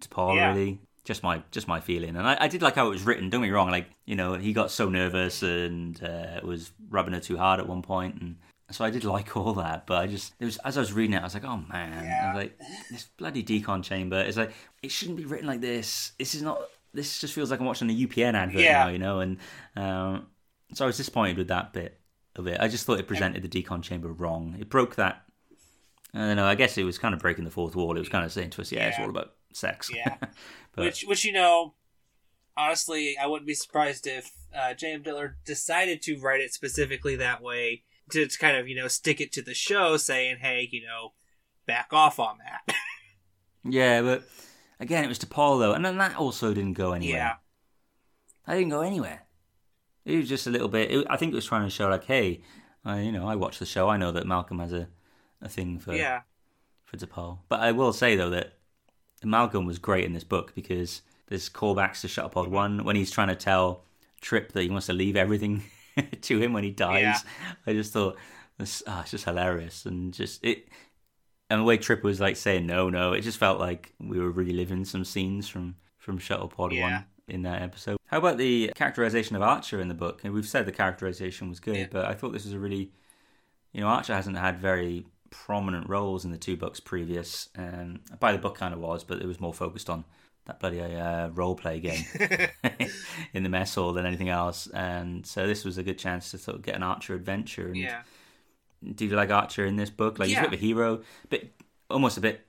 [0.00, 0.48] T'Pol Yeah.
[0.48, 0.80] really.
[1.04, 3.28] Just my just my feeling, and I, I did like how it was written.
[3.28, 7.12] Don't get me wrong, like you know he got so nervous and uh, was rubbing
[7.12, 8.36] her too hard at one point, and
[8.70, 9.86] so I did like all that.
[9.86, 11.92] But I just it was as I was reading it, I was like, oh man,
[11.92, 12.58] I was like
[12.90, 14.52] this bloody decon chamber is like
[14.82, 16.12] it shouldn't be written like this.
[16.18, 16.60] This is not.
[16.92, 18.84] This just feels like I'm watching a UPN advert Yeah.
[18.84, 19.18] now, you know.
[19.20, 19.38] And
[19.74, 20.26] um,
[20.74, 21.98] so I was disappointed with that bit
[22.36, 22.60] of it.
[22.60, 24.56] I just thought it presented the decon chamber wrong.
[24.60, 25.22] It broke that.
[26.14, 26.46] I don't know.
[26.46, 27.96] I guess it was kind of breaking the fourth wall.
[27.96, 30.16] It was kind of saying to us, "Yeah, it's all about sex." Yeah.
[30.76, 31.74] But- which, which you know,
[32.56, 35.02] honestly, I wouldn't be surprised if uh, J.M.
[35.02, 39.32] Dillard decided to write it specifically that way to, kind of you know stick it
[39.32, 41.12] to the show, saying, "Hey, you know,
[41.66, 42.74] back off on that."
[43.66, 44.24] Yeah, but
[44.78, 47.16] again, it was T'Pol though, and then that also didn't go anywhere.
[47.16, 47.34] yeah,
[48.46, 49.22] That didn't go anywhere.
[50.04, 50.90] It was just a little bit.
[50.90, 52.42] It, I think it was trying to show like, hey,
[52.84, 53.88] I, you know, I watch the show.
[53.88, 54.88] I know that Malcolm has a,
[55.40, 56.20] a thing for yeah,
[56.84, 57.38] for T'Pol.
[57.48, 58.58] But I will say though that
[59.22, 62.96] Malcolm was great in this book because there's callbacks to shut up Shuttlepod One when
[62.96, 63.84] he's trying to tell
[64.20, 65.62] Trip that he wants to leave everything
[66.22, 67.02] to him when he dies.
[67.02, 67.18] Yeah.
[67.66, 68.16] I just thought
[68.58, 70.68] this ah, it's just hilarious and just it.
[71.50, 74.30] And the way Trip was like saying no, no, it just felt like we were
[74.30, 76.82] reliving some scenes from from Shuttlepod Yeah.
[76.82, 77.96] One in that episode.
[78.06, 80.20] How about the characterization of Archer in the book?
[80.24, 81.86] And we've said the characterization was good, Yeah.
[81.90, 82.92] but I thought this was a really
[83.72, 87.48] you know, Archer hasn't had very prominent roles in the two books previous.
[87.58, 90.04] Um, by the book kind of was, but it was more focused on
[90.46, 92.04] that bloody uh, role play game
[93.32, 94.66] in the mess hall than anything else.
[94.68, 97.68] And so this was a good chance to sort of get an Archer adventure.
[97.68, 98.02] And yeah,
[98.94, 100.18] do you like Archer in this book?
[100.18, 101.44] Like he's a bit of a hero, but
[101.90, 102.46] almost a bit.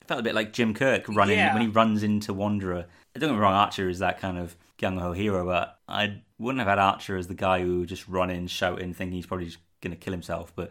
[0.00, 1.52] It felt a bit like Jim Kirk running Yeah.
[1.52, 2.86] when he runs into Wanderer.
[3.14, 6.60] Don't get me wrong, Archer is that kind of gung ho hero, but I wouldn't
[6.60, 9.46] have had Archer as the guy who would just run in shouting, thinking he's probably
[9.46, 10.70] just going to kill himself, but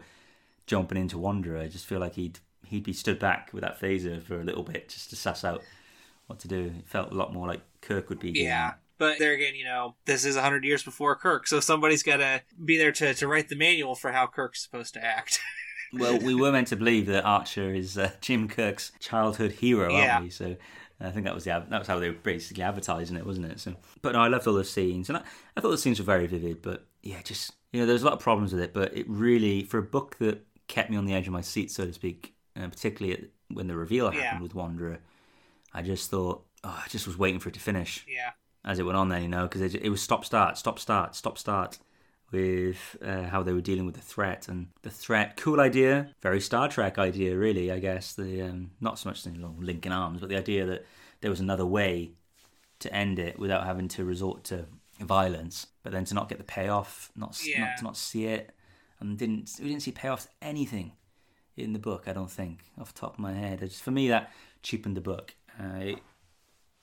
[0.66, 1.58] jumping into Wanderer.
[1.60, 4.62] I just feel like he'd he'd be stood back with that phaser for a little
[4.62, 5.62] bit just to suss out
[6.26, 6.72] what to do.
[6.78, 8.32] It felt a lot more like Kirk would be.
[8.32, 8.74] doing yeah.
[8.98, 12.42] But there again, you know, this is hundred years before Kirk, so somebody's got to
[12.64, 15.38] be there to to write the manual for how Kirk's supposed to act.
[15.92, 20.14] Well, we were meant to believe that Archer is uh, Jim Kirk's childhood hero, Yeah.
[20.14, 20.30] aren't we?
[20.30, 20.56] So
[21.00, 23.60] I think that was the that was how they were basically advertising it, wasn't it?
[23.60, 23.72] So,
[24.02, 25.22] but no, I loved all the scenes, and I,
[25.56, 26.60] I thought the scenes were very vivid.
[26.60, 29.62] But yeah, just you know, there's a lot of problems with it, but it really
[29.62, 32.34] for a book that kept me on the edge of my seat, so to speak,
[32.60, 34.42] uh, particularly when the reveal happened Yeah.
[34.42, 34.98] with Wanderer,
[35.76, 38.30] I just thought, oh, I just was waiting for it to finish yeah,
[38.64, 41.14] as it went on then, you know, because it, it was stop start, stop start,
[41.14, 41.78] stop start
[42.32, 45.36] with uh, how they were dealing with the threat and the threat.
[45.36, 47.70] Cool idea, very Star Trek idea, really.
[47.70, 50.84] I guess the um, not so much the linking arms, but the idea that
[51.20, 52.12] there was another way
[52.80, 54.66] to end it without having to resort to
[55.00, 57.60] violence, but then to not get the payoff, not Yeah.
[57.60, 58.50] not to not see it,
[58.98, 60.92] and didn't we didn't see payoffs anything
[61.56, 62.04] in the book.
[62.06, 63.62] I don't think off the top of my head.
[63.62, 65.34] It's, for me, that cheapened the book.
[65.58, 65.96] Uh,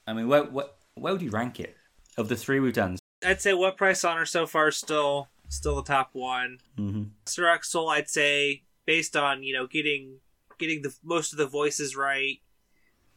[0.07, 0.65] I mean, where, where
[0.95, 1.75] where would you rank it
[2.17, 2.97] of the three we've done?
[3.25, 6.59] I'd say what price honor so far is still still the top one.
[6.77, 10.17] hmm Surak's Soul, I'd say, based on you know getting
[10.59, 12.39] getting the most of the voices right,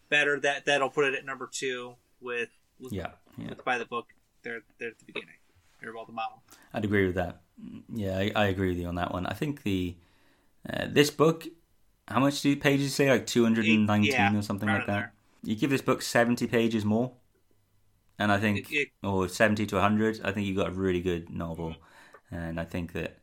[0.09, 3.85] better that that'll put it at number two with, with Yeah, yeah, with by the
[3.87, 4.07] book.
[4.43, 5.35] They're they're at the beginning.
[5.81, 6.43] They're about the model.
[6.73, 7.41] I'd agree with that.
[7.93, 9.27] Yeah, I, I agree with you on that one.
[9.27, 9.97] I think the
[10.69, 11.47] uh, this book,
[12.09, 13.11] how much do pages say?
[13.11, 14.93] Like two hundred and nineteen Yeah, or something like that.
[14.93, 15.13] there.
[15.47, 17.13] You give this book seventy pages more,
[18.19, 20.21] and I think, It- it- or seventy to hundred.
[20.25, 21.77] I think you've got a really good novel,
[22.31, 23.19] and I think that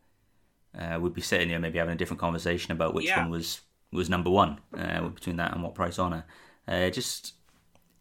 [0.78, 3.20] uh, we'd be sitting here maybe having a different conversation about which Yeah.
[3.22, 3.62] one was
[3.92, 6.26] was number one uh, between that and What Price Honor.
[6.68, 7.34] Uh, just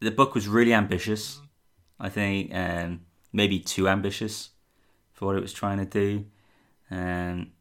[0.00, 1.40] the book was really ambitious.
[2.00, 3.02] I think um,
[3.32, 4.50] maybe too ambitious
[5.12, 6.24] for what it was trying to do.
[6.90, 7.52] Um,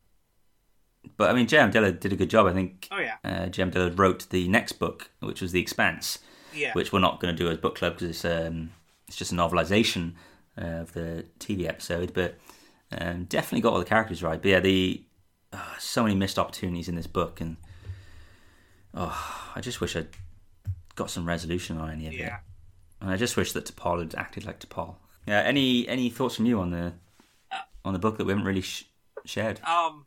[1.17, 1.71] but I mean, J.M.
[1.71, 2.45] Dillard did a good job.
[2.47, 3.69] I think Oh yeah, uh, J.M.
[3.71, 6.19] Dillard wrote the next book, which was The Expanse,
[6.53, 8.71] yeah, which we're not going to do as book club because it's um,
[9.07, 10.13] it's just a novelization
[10.57, 12.13] uh, of the TV episode.
[12.13, 12.37] But
[12.91, 14.41] um, definitely got all the characters right.
[14.41, 15.03] But yeah, the
[15.53, 17.57] uh, so many missed opportunities in this book, and
[18.93, 20.09] oh, I just wish I'd
[20.95, 22.31] got some resolution on any of it.
[22.99, 24.95] And I just wish that T'Pol had acted like T'Pol.
[25.25, 25.39] Yeah.
[25.39, 26.93] Any any thoughts from you on the
[27.83, 28.85] on the book that we haven't really sh-
[29.25, 29.59] shared?
[29.63, 30.05] Um,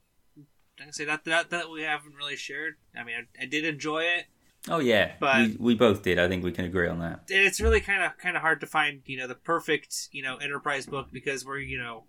[0.78, 2.76] I can say that that that we haven't really shared.
[2.96, 4.26] I mean, I, I did enjoy it.
[4.68, 6.18] Oh yeah, But- we we both did.
[6.18, 7.24] I think we can agree on that.
[7.30, 10.22] And it's really kind of kind of hard to find you know the perfect you
[10.22, 12.04] know enterprise book because we're you know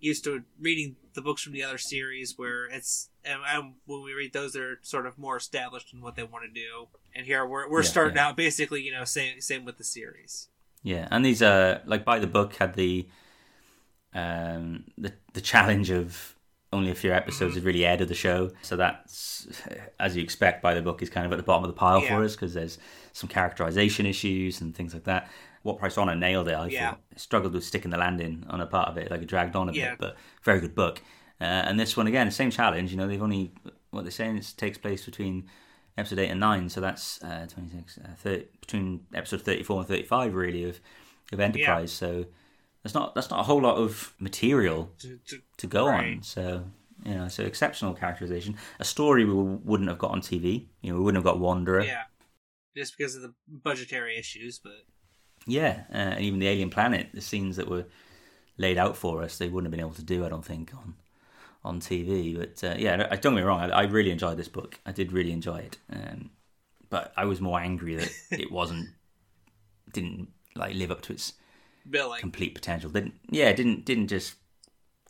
[0.00, 4.12] used to reading the books from the other series where it's and, and when we
[4.12, 6.86] read those they're sort of more established in what they want to do
[7.16, 8.28] and here we're we're Yeah, starting yeah.
[8.28, 10.50] out basically you know same same with the series
[10.84, 13.08] Yeah, and these uh like by the book had the
[14.14, 16.36] um the the challenge of
[16.72, 19.60] only a few episodes have really aired of the show, so that's
[19.98, 22.02] as you expect by the book is kind of at the bottom of the pile
[22.02, 22.08] Yeah.
[22.16, 22.78] for us because there's
[23.12, 25.30] some characterization issues and things like that.
[25.62, 26.52] What Price Honor nailed it.
[26.54, 26.94] I Yeah.
[27.16, 29.72] struggled with sticking the landing on a part of it, like it dragged on a
[29.72, 29.90] Yeah.
[29.90, 31.00] bit, but very good book.
[31.40, 32.90] Uh, and this one again, same challenge.
[32.90, 33.52] You know, they've only
[33.90, 35.48] what they're saying it takes place between
[35.96, 40.34] episode eight and nine, so that's uh, 26, uh, 30, between episode thirty-four and thirty-five,
[40.34, 40.80] really of
[41.32, 41.92] of Enterprise.
[41.92, 42.26] So
[42.82, 46.22] that's not that's not a whole lot of material To- to- to go on.
[46.22, 46.64] So
[47.04, 48.56] you know, so exceptional characterization.
[48.80, 50.66] A story we wouldn't have got on TV.
[50.82, 51.84] You know, we wouldn't have got Wanderer.
[51.84, 52.04] yeah
[52.76, 54.84] just because of the budgetary issues but
[55.46, 57.86] Yeah, uh, and even the Alien Planet, the scenes that were
[58.56, 60.24] laid out for us, they wouldn't have been able to do.
[60.24, 60.94] I don't think on
[61.64, 62.36] on TV.
[62.38, 63.60] But uh, yeah, I- don't get me wrong.
[63.60, 64.78] I, I really enjoyed this book.
[64.86, 65.78] I did really enjoy it.
[65.92, 66.30] Um,
[66.90, 68.88] but I was more angry that it wasn't
[69.92, 71.32] didn't like live up to its
[71.90, 72.90] billing complete potential.
[72.90, 74.34] Didn't yeah, didn't didn't just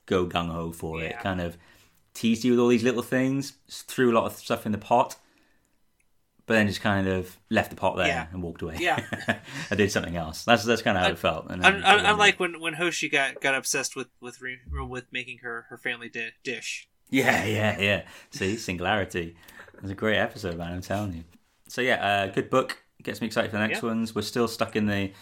[0.06, 1.18] go gung ho for it.
[1.20, 1.56] Kind of
[2.14, 5.16] teased you with all these little things, threw a lot of stuff in the pot,
[6.46, 8.26] but then just kind of left the pot there Yeah.
[8.32, 8.76] and walked away.
[8.80, 9.04] Yeah.
[9.70, 10.44] I did something else.
[10.44, 11.50] That's that's kind of how Un- it felt.
[11.50, 15.04] And Un- then- un- unlike when when Hoshi got got obsessed with with re- with
[15.12, 18.02] making her her family di- dish yeah, yeah, yeah.
[18.32, 19.34] See, singularity.
[19.74, 20.72] It was a great episode, man.
[20.74, 21.24] I'm telling you.
[21.66, 22.82] So yeah, uh, good book.
[23.02, 23.88] Gets me excited for the next Yeah.
[23.88, 24.14] ones.
[24.14, 25.12] We're still stuck in the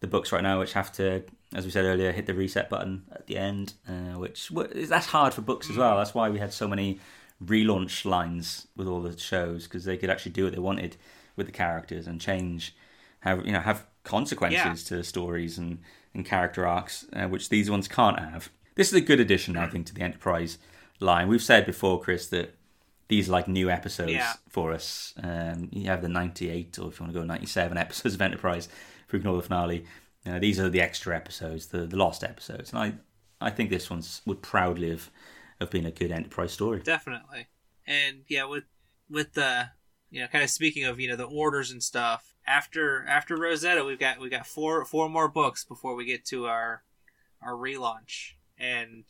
[0.00, 1.22] the books right now, which have to,
[1.54, 3.74] as we said earlier, hit the reset button at the end.
[3.88, 5.96] Uh, which wh- that's hard for books as well.
[5.96, 7.00] That's why we had so many
[7.44, 10.96] relaunch lines with all the shows because they could actually do what they wanted
[11.36, 12.74] with the characters and change,
[13.20, 15.78] have you know, have consequences to stories and
[16.14, 18.48] and character arcs, uh, which these ones can't have.
[18.74, 20.56] This is a good addition, I think, to the Enterprise
[20.98, 21.28] line.
[21.28, 22.54] We've said before, Kris, that
[23.08, 24.32] these are like new episodes Yeah.
[24.48, 25.12] for us.
[25.22, 28.68] Um, you have the 98, or if you want to go 97 episodes of Enterprise,
[29.12, 29.84] ignore the finale.
[30.26, 32.72] Uh, these are the extra episodes, the, the lost episodes.
[32.72, 35.10] And I, I think this one's would proudly have,
[35.60, 36.80] have been a good Enterprise story.
[36.80, 37.46] definitely
[37.86, 38.64] and yeah with
[39.08, 39.70] with the
[40.10, 43.84] you know kind of speaking of you know the orders and stuff after after rosetta
[43.84, 46.82] we've got we got four four more books before we get to our
[47.40, 49.04] our relaunch and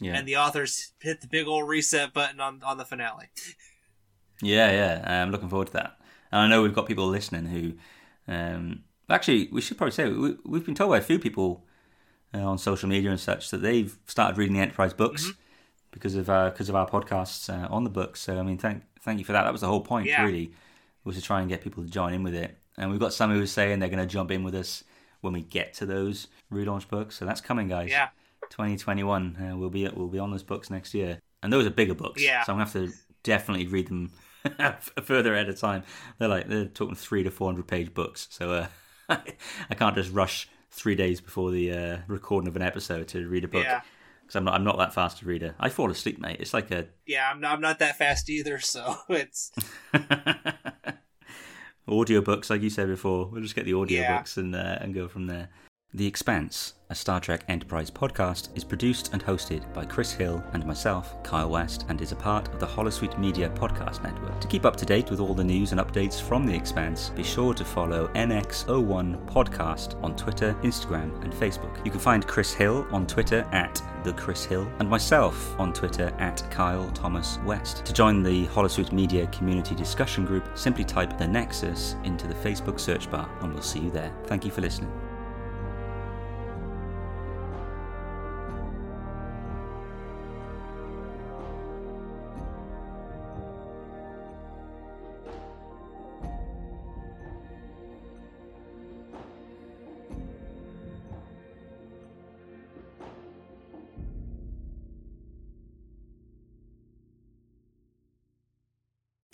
[0.00, 3.28] Yeah, and the authors hit the big old reset button on on the finale
[4.42, 5.22] yeah, yeah.
[5.22, 5.98] I'm looking forward to that.
[6.30, 7.74] And I know we've got people listening who,
[8.32, 11.64] um, actually, we should probably say we, we've been told by a few people
[12.34, 15.38] uh, on social media and such that they've started reading the Enterprise books Mm-hmm.
[15.90, 18.20] because of uh, because of our podcasts uh, on the books.
[18.20, 19.42] So I mean, thank thank you for that.
[19.44, 20.24] That was the whole point, Yeah.
[20.24, 20.52] really,
[21.04, 22.56] was to try and get people to join in with it.
[22.78, 24.82] And we've got some who are saying they're going to jump in with us
[25.20, 27.16] when we get to those relaunch books.
[27.16, 27.90] So that's coming, guys.
[27.90, 28.08] yeah
[28.50, 29.36] 2021.
[29.52, 32.22] Uh, we'll be we'll be on those books next year, and those are bigger books.
[32.22, 32.44] Yeah.
[32.44, 32.92] So I'm gonna have to
[33.22, 34.10] definitely read them
[35.02, 35.82] further at a time.
[36.18, 38.66] They're like they're talking three to four hundred page books, so uh,
[39.08, 43.44] I can't just rush three days before the uh, recording of an episode to read
[43.44, 43.64] a book.
[43.64, 43.82] Yeah.
[44.22, 45.54] Because I'm not I'm not that fast a reader.
[45.60, 46.36] I fall asleep, mate.
[46.40, 49.50] It's like a yeah i'm not, I'm not that fast either so it's
[51.88, 53.26] audiobooks, like you said before.
[53.26, 53.76] We'll just get the Yeah.
[54.20, 55.48] audiobooks and uh, and go from there.
[55.94, 60.64] The Expanse, a Star Trek Enterprise podcast, is produced and hosted by Kris Hill and
[60.64, 64.40] myself, Kyle West, and is a part of the Holosuite Media podcast network.
[64.40, 67.22] To keep up to date with all the news and updates from The Expanse, be
[67.22, 71.84] sure to follow NX01 Podcast on Twitter, Instagram, and Facebook.
[71.84, 76.10] You can find Kris Hill on Twitter at the Kris Hill and myself on Twitter
[76.18, 77.84] at Kyle Thomas West.
[77.84, 82.80] To join the Holosuite Media community discussion group, simply type the Nexus into the Facebook
[82.80, 84.10] search bar and we'll see you there.
[84.24, 84.90] Thank you for listening.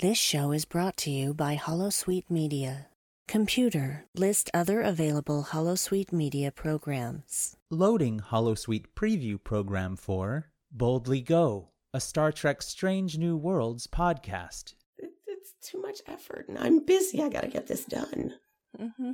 [0.00, 2.86] This show is brought to you by Holosuite Media.
[3.26, 7.56] Computer, list other available Holosuite Media programs.
[7.68, 14.74] Loading Holosuite preview program for Boldly Go, a Star Trek Strange New Worlds podcast.
[14.98, 17.20] It, it's too much effort, and I'm busy.
[17.20, 18.34] I gotta get this done.
[18.80, 19.10] Mm-hmm.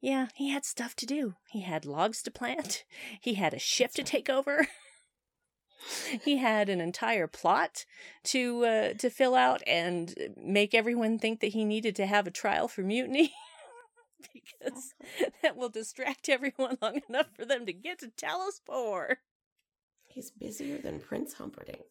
[0.00, 1.34] Yeah, he had stuff to do.
[1.50, 2.84] He had logs to plant.
[3.20, 4.68] He had a ship to take over.
[6.24, 7.84] he had an entire plot
[8.24, 12.30] to uh, to fill out and make everyone think that he needed to have a
[12.30, 13.32] trial for mutiny
[14.32, 14.94] because
[15.42, 18.60] that will distract everyone long enough for them to get to Talos
[20.06, 21.84] He's busier than Prince Humperdinck.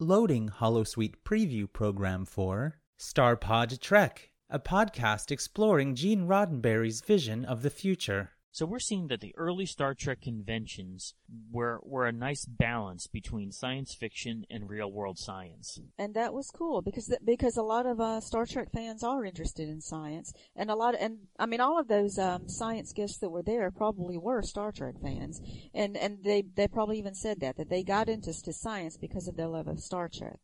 [0.00, 7.70] Loading Holosuite preview program for Starpod Trek, a podcast exploring Gene Roddenberry's vision of the
[7.70, 8.35] future.
[8.56, 11.12] So we're seeing that the early Star Trek conventions
[11.52, 15.78] were were a nice balance between science fiction and real world science.
[15.98, 19.26] And that was cool because th- because a lot of uh, Star Trek fans are
[19.26, 22.94] interested in science, and a lot of, and I mean all of those um, science
[22.94, 25.42] guests that were there probably were Star Trek fans,
[25.74, 29.28] and and they they probably even said that that they got into to science because
[29.28, 30.38] of their love of Star Trek.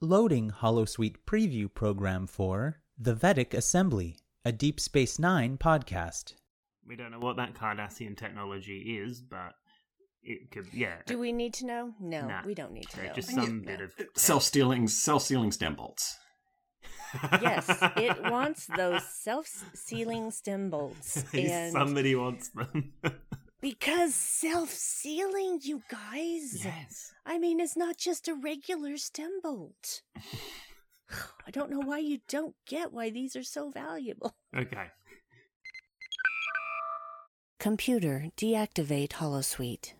[0.00, 6.34] Loading Holosuite preview program for The Vedek Assembly a Deep Space Nine podcast.
[6.86, 9.52] We don't know what that Cardassian technology is, but
[10.22, 10.96] it could, yeah.
[11.06, 11.92] Do we need to know?
[12.00, 13.12] No, nah, we don't need to know.
[13.12, 16.16] Just some bit of self-stealing, self-sealing stem bolts.
[17.42, 17.66] yes,
[17.96, 22.92] it wants those self-sealing stem bolts, and somebody wants them.
[23.60, 26.64] because self-sealing, you guys.
[26.64, 27.12] Yes.
[27.26, 30.02] I mean, it's not just a regular stem bolt.
[31.46, 34.34] I don't know why you don't get why these are so valuable.
[34.56, 34.86] Okay.
[37.58, 39.92] Computer, deactivate Holosuite.